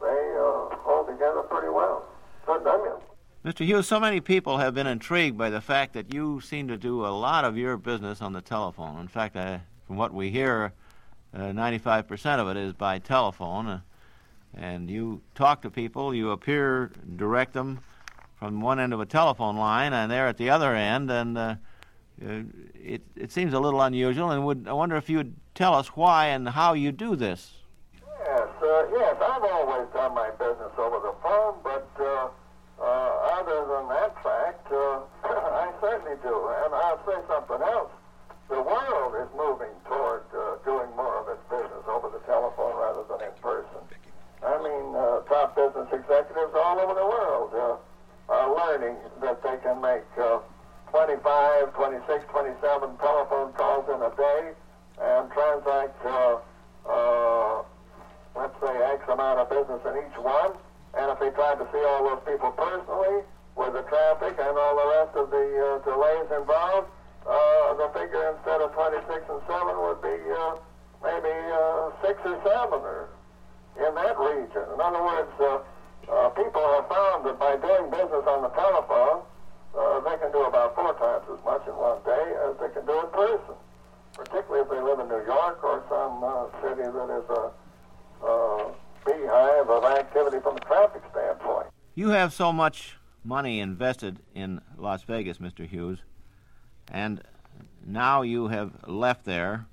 they 0.00 0.06
uh, 0.06 0.74
hold 0.82 1.06
together 1.06 1.42
pretty 1.42 1.68
well. 1.68 2.04
Good 2.46 2.66
onion. 2.66 2.96
Mr. 3.44 3.64
Hughes, 3.64 3.86
so 3.86 4.00
many 4.00 4.20
people 4.20 4.58
have 4.58 4.74
been 4.74 4.86
intrigued 4.86 5.38
by 5.38 5.50
the 5.50 5.60
fact 5.60 5.92
that 5.92 6.12
you 6.12 6.40
seem 6.40 6.66
to 6.68 6.76
do 6.76 7.04
a 7.04 7.08
lot 7.08 7.44
of 7.44 7.56
your 7.56 7.76
business 7.76 8.20
on 8.20 8.32
the 8.32 8.40
telephone. 8.40 9.00
In 9.00 9.08
fact, 9.08 9.36
uh, 9.36 9.58
from 9.86 9.96
what 9.96 10.12
we 10.12 10.30
hear, 10.30 10.72
uh, 11.34 11.38
95% 11.38 12.40
of 12.40 12.48
it 12.48 12.56
is 12.56 12.72
by 12.72 12.98
telephone. 12.98 13.66
Uh, 13.68 13.80
and 14.56 14.90
you 14.90 15.20
talk 15.34 15.62
to 15.62 15.70
people, 15.70 16.14
you 16.14 16.30
appear, 16.30 16.90
direct 17.16 17.52
them 17.52 17.80
from 18.36 18.60
one 18.60 18.80
end 18.80 18.92
of 18.92 19.00
a 19.00 19.06
telephone 19.06 19.56
line, 19.56 19.92
and 19.92 20.10
they're 20.10 20.26
at 20.26 20.36
the 20.36 20.50
other 20.50 20.74
end, 20.74 21.10
and 21.10 21.38
uh, 21.38 21.54
uh, 22.22 22.42
it, 22.74 23.02
it 23.16 23.32
seems 23.32 23.52
a 23.54 23.60
little 23.60 23.82
unusual. 23.82 24.30
And 24.30 24.44
would 24.44 24.66
I 24.68 24.72
wonder 24.72 24.96
if 24.96 25.08
you 25.08 25.18
would 25.18 25.34
tell 25.54 25.74
us 25.74 25.88
why 25.88 26.26
and 26.26 26.48
how 26.48 26.74
you 26.74 26.92
do 26.92 27.16
this? 27.16 27.52
Yes, 27.94 28.48
uh, 28.62 28.86
yes, 28.92 29.16
I've 29.20 29.42
always 29.42 29.88
done 29.92 30.14
my 30.14 30.30
business 30.38 30.72
over 30.78 30.98
the 31.00 31.14
phone, 31.22 31.54
but 31.62 31.88
uh, 31.98 32.28
uh, 32.80 33.38
other 33.38 33.66
than 33.66 33.88
that 33.88 34.14
fact, 34.22 34.66
uh, 34.72 35.00
I 35.24 35.72
certainly 35.80 36.16
do. 36.22 36.34
And 36.64 36.74
I'll 36.74 37.02
say 37.06 37.18
something 37.28 37.62
else. 37.62 37.90
The 38.48 38.60
world 38.60 39.14
is 39.18 39.28
moving 39.36 39.72
toward 39.88 40.22
uh, 40.36 40.60
doing 40.64 40.90
more 40.96 41.18
of 41.18 41.28
its 41.32 41.42
business 41.48 41.84
over 41.88 42.10
the 42.10 42.20
telephone 42.26 42.76
rather 42.76 43.02
than 43.08 43.26
in 43.26 43.34
person. 43.40 43.80
I 44.44 44.60
mean, 44.60 44.92
top 45.24 45.56
business 45.56 45.88
executives 45.88 46.52
all 46.52 46.78
over 46.78 46.92
the 46.92 47.06
world 47.08 47.80
learning 48.28 48.96
that 49.20 49.42
they 49.42 49.56
can 49.62 49.80
make 49.80 50.04
uh, 50.18 50.38
25, 50.90 51.74
26, 51.74 52.24
27 52.30 52.96
telephone 52.98 53.52
calls 53.52 53.84
in 53.90 54.00
a 54.02 54.12
day 54.14 54.52
and 55.02 55.30
transact, 55.32 55.98
uh, 56.06 56.38
uh, 56.86 57.62
let's 58.36 58.54
say, 58.62 58.74
X 58.94 59.02
amount 59.08 59.40
of 59.40 59.50
business 59.50 59.80
in 59.90 59.94
each 60.06 60.18
one. 60.22 60.52
And 60.94 61.10
if 61.10 61.18
they 61.18 61.30
tried 61.30 61.58
to 61.58 61.66
see 61.72 61.82
all 61.82 62.06
those 62.06 62.22
people 62.22 62.50
personally 62.52 63.26
with 63.56 63.74
the 63.74 63.82
traffic 63.90 64.38
and 64.38 64.54
all 64.54 64.74
the 64.78 64.88
rest 65.02 65.12
of 65.18 65.30
the 65.30 65.46
uh, 65.58 65.78
delays 65.82 66.30
involved, 66.30 66.88
uh, 67.26 67.74
the 67.74 67.90
figure 67.90 68.30
instead 68.36 68.60
of 68.60 68.70
26 68.72 69.02
and 69.10 69.42
7 69.50 69.74
would 69.82 70.00
be 70.02 70.14
uh, 70.30 70.54
maybe 71.02 71.34
uh, 71.50 71.90
6 72.06 72.20
or 72.22 72.38
7 72.38 72.78
or 72.78 73.08
in 73.82 73.94
that 73.98 74.14
region. 74.14 74.62
In 74.70 74.78
other 74.78 75.02
words, 75.02 75.64
uh, 76.08 76.28
people 76.30 76.60
have 76.60 76.88
found 76.88 77.26
that 77.26 77.38
by 77.38 77.56
doing 77.56 77.90
business 77.90 78.24
on 78.26 78.42
the 78.42 78.52
telephone, 78.52 79.22
uh, 79.74 80.00
they 80.00 80.16
can 80.18 80.30
do 80.32 80.44
about 80.44 80.74
four 80.74 80.94
times 80.94 81.24
as 81.32 81.42
much 81.44 81.66
in 81.66 81.74
one 81.74 81.98
day 82.04 82.24
as 82.46 82.54
they 82.60 82.70
can 82.72 82.86
do 82.86 82.94
in 83.00 83.10
person, 83.10 83.56
particularly 84.14 84.62
if 84.62 84.70
they 84.70 84.80
live 84.80 85.00
in 85.00 85.08
New 85.08 85.24
York 85.26 85.62
or 85.64 85.82
some 85.88 86.22
uh, 86.22 86.46
city 86.62 86.86
that 86.86 87.10
is 87.10 87.28
a 87.30 87.50
beehive 89.04 89.68
of 89.68 89.84
activity 89.84 90.38
from 90.40 90.56
a 90.56 90.60
traffic 90.60 91.02
standpoint. 91.10 91.66
You 91.94 92.08
have 92.10 92.32
so 92.32 92.52
much 92.52 92.96
money 93.22 93.60
invested 93.60 94.20
in 94.34 94.60
Las 94.76 95.02
Vegas, 95.04 95.38
Mr. 95.38 95.66
Hughes, 95.66 95.98
and 96.90 97.22
now 97.84 98.22
you 98.22 98.48
have 98.48 98.72
left 98.86 99.24
there. 99.24 99.66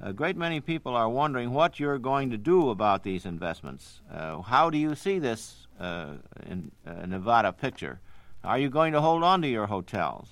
A 0.00 0.12
great 0.12 0.36
many 0.36 0.60
people 0.60 0.94
are 0.94 1.08
wondering 1.08 1.50
what 1.50 1.80
you're 1.80 1.98
going 1.98 2.30
to 2.30 2.38
do 2.38 2.70
about 2.70 3.02
these 3.02 3.26
investments. 3.26 4.00
Uh, 4.08 4.40
how 4.42 4.70
do 4.70 4.78
you 4.78 4.94
see 4.94 5.18
this 5.18 5.66
uh, 5.80 6.14
in 6.46 6.70
uh, 6.86 7.04
Nevada 7.06 7.52
picture? 7.52 7.98
Are 8.44 8.58
you 8.58 8.70
going 8.70 8.92
to 8.92 9.00
hold 9.00 9.24
on 9.24 9.42
to 9.42 9.48
your 9.48 9.66
hotels? 9.66 10.28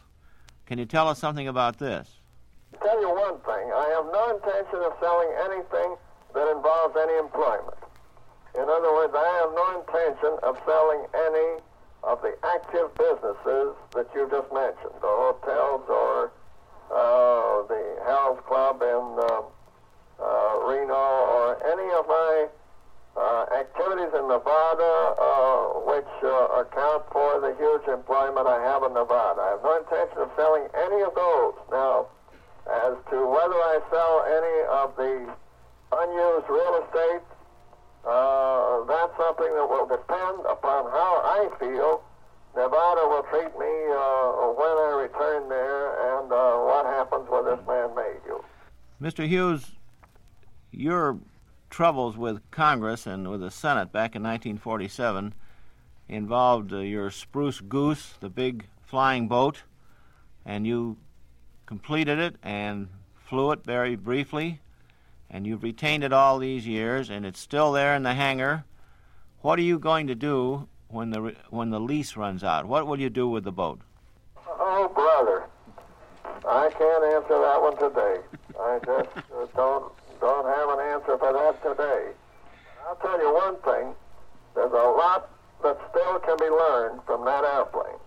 Can 0.66 0.78
you 0.78 0.86
tell 0.86 1.08
us 1.08 1.18
something 1.18 1.48
about 1.48 1.78
this? 1.78 2.08
Tell 2.80 3.00
you 3.00 3.10
one 3.10 3.38
thing. 3.42 3.66
I 3.74 3.90
have 3.98 4.06
no 4.12 4.36
intention 4.36 4.86
of 4.86 4.92
selling 5.00 5.34
anything 5.50 5.96
that 6.34 6.46
involves 6.46 6.94
any 6.96 7.18
employment. 7.18 7.82
In 8.54 8.62
other 8.70 8.92
words, 8.94 9.14
I 9.16 9.28
have 9.42 9.50
no 9.50 9.82
intention 9.82 10.38
of 10.44 10.56
selling 10.64 11.06
any 11.10 11.58
of 12.04 12.22
the 12.22 12.38
active 12.54 12.94
businesses 12.94 13.74
that 13.98 14.06
you 14.14 14.30
just 14.30 14.46
mentioned, 14.54 14.94
the 15.02 15.10
hotels 15.10 15.82
or 15.90 16.30
uh, 16.94 17.66
the 17.66 17.98
health 18.06 18.46
club 18.46 18.80
in 18.80 19.18
Reno 20.18 20.94
or 20.94 21.56
any 21.66 21.88
of 21.94 22.06
my 22.08 22.48
uh, 23.16 23.46
activities 23.56 24.12
in 24.12 24.28
Nevada 24.28 24.94
uh, 25.16 25.80
which 25.88 26.12
uh, 26.22 26.60
account 26.60 27.04
for 27.12 27.40
the 27.40 27.56
huge 27.56 27.88
employment 27.88 28.46
I 28.46 28.60
have 28.60 28.82
in 28.84 28.92
Nevada. 28.92 29.40
I 29.40 29.48
have 29.56 29.62
no 29.64 29.78
intention 29.80 30.18
of 30.18 30.30
selling 30.36 30.68
any 30.76 31.00
of 31.02 31.14
those. 31.14 31.54
Now, 31.72 32.06
as 32.68 32.94
to 33.10 33.16
whether 33.24 33.56
I 33.56 33.80
sell 33.88 34.14
any 34.28 34.56
of 34.68 34.88
the 34.96 35.14
unused 35.96 36.48
real 36.50 36.74
estate, 36.84 37.24
uh, 38.04 38.84
that's 38.84 39.16
something 39.16 39.48
that 39.48 39.66
will 39.66 39.86
depend 39.86 40.44
upon 40.46 40.90
how 40.92 41.20
I 41.24 41.48
feel 41.58 42.02
Nevada 42.56 43.04
will 43.08 43.24
treat 43.28 43.52
me 43.58 43.72
uh, 43.92 44.48
when 44.56 44.74
I 44.88 45.08
return 45.08 45.48
there 45.48 46.20
and 46.20 46.32
uh, 46.32 46.56
what 46.64 46.86
happens 46.86 47.28
with 47.30 47.44
this 47.44 47.60
man 47.66 47.90
Maheu. 47.90 48.42
Mr. 49.00 49.28
Hughes, 49.28 49.72
your 50.76 51.18
troubles 51.70 52.16
with 52.16 52.48
Congress 52.50 53.06
and 53.06 53.28
with 53.28 53.40
the 53.40 53.50
Senate 53.50 53.90
back 53.90 54.14
in 54.14 54.22
1947 54.22 55.34
involved 56.08 56.72
uh, 56.72 56.78
your 56.78 57.10
Spruce 57.10 57.60
Goose, 57.60 58.14
the 58.20 58.28
big 58.28 58.66
flying 58.84 59.26
boat, 59.26 59.62
and 60.44 60.66
you 60.66 60.96
completed 61.64 62.18
it 62.18 62.36
and 62.42 62.88
flew 63.16 63.50
it 63.50 63.64
very 63.64 63.96
briefly, 63.96 64.60
and 65.28 65.46
you've 65.46 65.64
retained 65.64 66.04
it 66.04 66.12
all 66.12 66.38
these 66.38 66.66
years, 66.66 67.10
and 67.10 67.26
it's 67.26 67.40
still 67.40 67.72
there 67.72 67.94
in 67.94 68.04
the 68.04 68.14
hangar. 68.14 68.64
What 69.40 69.58
are 69.58 69.62
you 69.62 69.78
going 69.78 70.06
to 70.06 70.14
do 70.14 70.68
when 70.88 71.10
the 71.10 71.34
when 71.50 71.70
the 71.70 71.80
lease 71.80 72.16
runs 72.16 72.44
out? 72.44 72.66
What 72.66 72.86
will 72.86 73.00
you 73.00 73.10
do 73.10 73.28
with 73.28 73.44
the 73.44 73.52
boat? 73.52 73.80
Oh, 74.46 74.88
brother, 74.94 75.44
I 76.48 76.70
can't 76.70 77.04
answer 77.04 77.40
that 77.40 77.60
one 77.60 77.76
today. 77.76 78.20
I 78.58 78.78
just 78.84 79.30
uh, 79.34 79.46
don't 79.56 79.92
don't 80.20 80.46
have 80.46 80.68
an 80.78 80.80
answer 80.92 81.18
for 81.18 81.32
that 81.32 81.62
today. 81.62 82.12
I'll 82.86 82.96
tell 82.96 83.18
you 83.20 83.32
one 83.34 83.56
thing: 83.62 83.94
there's 84.54 84.72
a 84.72 84.90
lot 84.96 85.28
that 85.62 85.78
still 85.90 86.18
can 86.20 86.36
be 86.38 86.48
learned 86.48 87.00
from 87.06 87.24
that 87.24 87.44
airplane. 87.44 87.98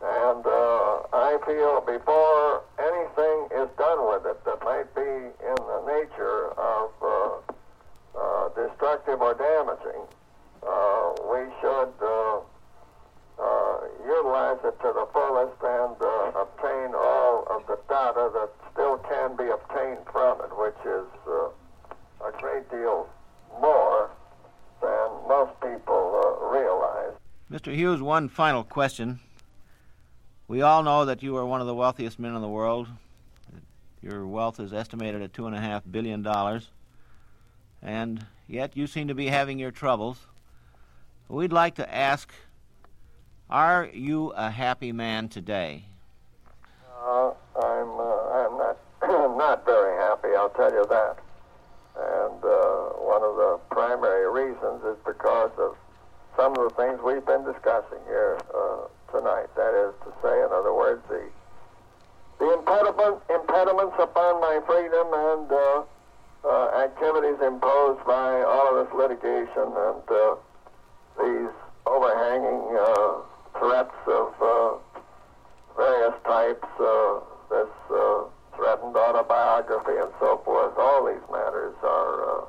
And 0.00 0.46
uh, 0.46 1.02
I 1.12 1.38
feel 1.44 1.82
before 1.82 2.62
anything 2.78 3.38
is 3.50 3.68
done 3.76 4.06
with 4.06 4.26
it 4.26 4.38
that 4.44 4.62
might 4.62 4.94
be 4.94 5.02
in 5.02 5.58
the 5.58 5.80
nature 5.86 6.54
of 6.54 6.90
uh, 7.02 7.52
uh, 8.14 8.48
destructive 8.54 9.20
or 9.20 9.34
damaging, 9.34 10.06
uh, 10.62 11.14
we 11.26 11.50
should 11.60 11.92
uh, 11.98 12.40
utilize 14.04 14.58
it 14.64 14.78
to 14.80 14.92
the 14.94 15.06
fullest 15.12 15.60
and 15.62 15.96
uh, 16.00 16.42
obtain 16.42 16.94
all 16.94 17.46
of 17.50 17.66
the 17.66 17.78
data 17.88 18.30
that 18.34 18.50
still 18.72 18.98
can 18.98 19.36
be 19.36 19.48
obtained 19.50 20.04
from 20.12 20.40
it, 20.40 20.50
which 20.56 20.78
is 20.84 21.06
uh, 21.26 22.28
a 22.28 22.32
great 22.38 22.68
deal 22.70 23.08
more 23.60 24.10
than 24.80 25.08
most 25.28 25.52
people 25.60 26.12
uh, 26.14 26.46
realize. 26.46 27.14
Mr. 27.50 27.74
Hughes, 27.74 28.00
one 28.00 28.28
final 28.28 28.62
question. 28.62 29.20
We 30.46 30.62
all 30.62 30.82
know 30.82 31.04
that 31.04 31.22
you 31.22 31.36
are 31.36 31.44
one 31.44 31.60
of 31.60 31.66
the 31.66 31.74
wealthiest 31.74 32.18
men 32.18 32.34
in 32.34 32.40
the 32.40 32.48
world. 32.48 32.88
Your 34.00 34.26
wealth 34.26 34.60
is 34.60 34.72
estimated 34.72 35.22
at 35.22 35.34
two 35.34 35.46
and 35.46 35.54
a 35.54 35.60
half 35.60 35.82
billion 35.90 36.22
dollars, 36.22 36.70
and 37.82 38.24
yet 38.46 38.76
you 38.76 38.86
seem 38.86 39.08
to 39.08 39.14
be 39.14 39.26
having 39.26 39.58
your 39.58 39.70
troubles. 39.70 40.26
We'd 41.28 41.52
like 41.52 41.74
to 41.74 41.94
ask 41.94 42.32
Are 43.50 43.88
you 43.94 44.28
a 44.36 44.50
happy 44.50 44.92
man 44.92 45.30
today? 45.30 45.86
Uh, 47.00 47.32
I'm 47.56 47.88
uh, 47.96 48.28
I'm 48.36 48.58
not 48.58 48.76
not 49.38 49.64
very 49.64 49.96
happy. 49.96 50.28
I'll 50.36 50.50
tell 50.50 50.70
you 50.70 50.84
that. 50.84 51.16
And 51.96 52.44
uh, 52.44 52.92
one 53.00 53.22
of 53.24 53.36
the 53.36 53.58
primary 53.70 54.28
reasons 54.28 54.84
is 54.84 54.98
because 55.06 55.50
of 55.56 55.76
some 56.36 56.52
of 56.58 56.68
the 56.68 56.74
things 56.76 57.00
we've 57.02 57.24
been 57.24 57.42
discussing 57.42 58.04
here 58.04 58.36
uh, 58.52 58.84
tonight. 59.16 59.48
That 59.56 59.72
is 59.72 59.96
to 60.04 60.12
say, 60.20 60.44
in 60.44 60.52
other 60.52 60.74
words, 60.74 61.00
the 61.08 61.24
the 62.38 62.52
impediment, 62.52 63.16
impediments 63.32 63.96
upon 63.98 64.42
my 64.44 64.60
freedom 64.68 65.08
and 65.08 65.48
uh, 65.50 65.82
uh, 66.44 66.84
activities 66.84 67.40
imposed 67.40 68.04
by 68.04 68.44
all 68.44 68.76
of 68.76 68.84
this 68.84 68.94
litigation 68.94 69.72
and 69.72 69.96
these 71.16 71.54
overhanging 71.86 72.76
uh, 72.76 73.27
threats 73.58 73.94
of 74.06 74.34
uh, 74.40 74.78
various 75.76 76.14
types, 76.24 76.66
uh, 76.80 77.20
this 77.50 77.68
uh, 77.90 78.24
threatened 78.56 78.96
autobiography 78.96 79.96
and 79.98 80.12
so 80.20 80.40
forth. 80.44 80.76
All 80.78 81.06
these 81.06 81.22
matters 81.30 81.74
are 81.82 82.40
uh, 82.40 82.44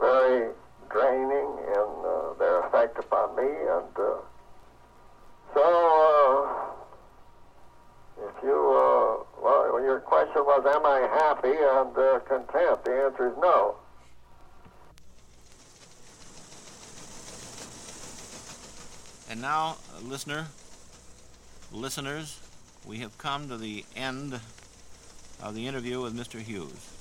very 0.00 0.52
draining 0.90 1.50
in 1.68 1.88
uh, 2.04 2.34
their 2.38 2.60
effect 2.66 2.98
upon 2.98 3.34
me, 3.36 3.48
and 3.48 3.96
uh, 3.96 4.20
so 5.54 5.64
uh, 5.64 6.66
if 8.28 8.42
you, 8.42 8.52
uh, 8.52 9.24
well, 9.42 9.82
your 9.82 10.00
question 10.00 10.42
was, 10.44 10.64
am 10.66 10.84
I 10.84 11.00
happy 11.24 11.56
and 11.56 11.96
uh, 11.96 12.20
content? 12.28 12.84
The 12.84 13.04
answer 13.04 13.28
is 13.28 13.36
no. 13.40 13.76
And 19.28 19.40
now, 19.40 19.76
listener, 20.02 20.46
listeners, 21.72 22.38
we 22.86 22.98
have 22.98 23.18
come 23.18 23.48
to 23.48 23.56
the 23.56 23.84
end 23.96 24.40
of 25.42 25.54
the 25.54 25.66
interview 25.66 26.00
with 26.00 26.16
Mr. 26.16 26.40
Hughes. 26.40 26.92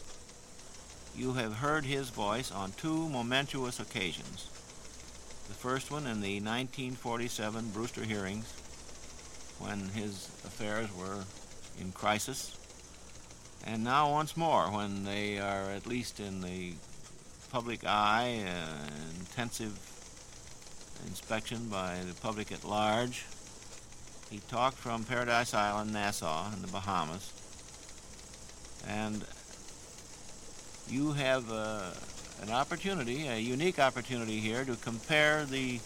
You 1.15 1.34
have 1.34 1.57
heard 1.57 1.86
his 1.86 2.09
voice 2.09 2.51
on 2.51 2.73
two 2.73 3.07
momentous 3.09 3.80
occasions. 3.80 4.49
The 5.47 5.53
first 5.53 5.91
one 5.91 6.07
in 6.07 6.21
the 6.21 6.39
1947 6.39 7.69
Brewster 7.69 8.03
hearings, 8.03 8.51
when 9.59 9.89
his 9.89 10.28
affairs 10.43 10.89
were 10.95 11.23
in 11.80 11.91
crisis, 11.91 12.57
and 13.65 13.84
now 13.84 14.11
once 14.11 14.36
more 14.36 14.71
when 14.71 15.05
they 15.05 15.38
are 15.39 15.69
at 15.71 15.88
least 15.88 16.19
in 16.19 16.41
the 16.41 16.73
public 17.51 17.86
eye, 17.86 18.43
uh, 18.45 19.19
intensive 19.19 19.80
inspection 21.08 21.68
by 21.70 22.00
the 22.08 22.14
public 22.22 22.52
at 22.52 22.64
large. 22.64 23.26
He 24.30 24.39
talked 24.50 24.78
from 24.78 25.04
Paradise 25.04 25.54
Island, 25.54 25.93
Nassau, 25.93 26.52
in 26.54 26.62
the 26.62 26.68
Bahamas. 26.68 27.32
And 28.88 29.24
you 30.89 31.14
have 31.14 31.52
uh, 31.52 31.91
an 32.41 32.52
opportunity, 32.52 33.28
a 33.28 33.38
unique 33.38 33.80
opportunity 33.80 34.39
here, 34.39 34.66
to 34.66 34.76
compare 34.78 35.46
the, 35.46 35.80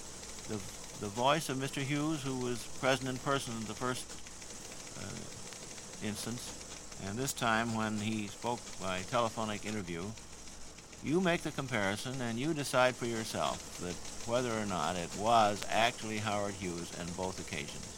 the, 0.47 0.59
the 0.99 1.07
voice 1.07 1.49
of 1.49 1.57
Mr. 1.57 1.81
Hughes, 1.81 2.23
who 2.23 2.37
was 2.37 2.63
present 2.79 3.09
in 3.09 3.17
person 3.17 3.53
in 3.59 3.65
the 3.65 3.73
first 3.73 4.05
uh, 4.99 6.07
instance, 6.07 6.53
and 7.05 7.17
this 7.17 7.33
time 7.33 7.75
when 7.75 7.97
he 7.97 8.27
spoke 8.27 8.59
by 8.81 9.01
telephonic 9.09 9.65
interview. 9.65 10.03
You 11.01 11.21
make 11.21 11.43
the 11.43 11.51
comparison 11.51 12.19
and 12.21 12.37
you 12.37 12.53
decide 12.53 12.93
for 12.93 13.05
yourself 13.05 13.79
that 13.79 13.95
whether 14.29 14.51
or 14.51 14.65
not 14.65 14.97
it 14.97 15.09
was 15.17 15.65
actually 15.69 16.17
Howard 16.17 16.55
Hughes 16.55 16.91
in 16.99 17.07
both 17.13 17.39
occasions. 17.39 17.88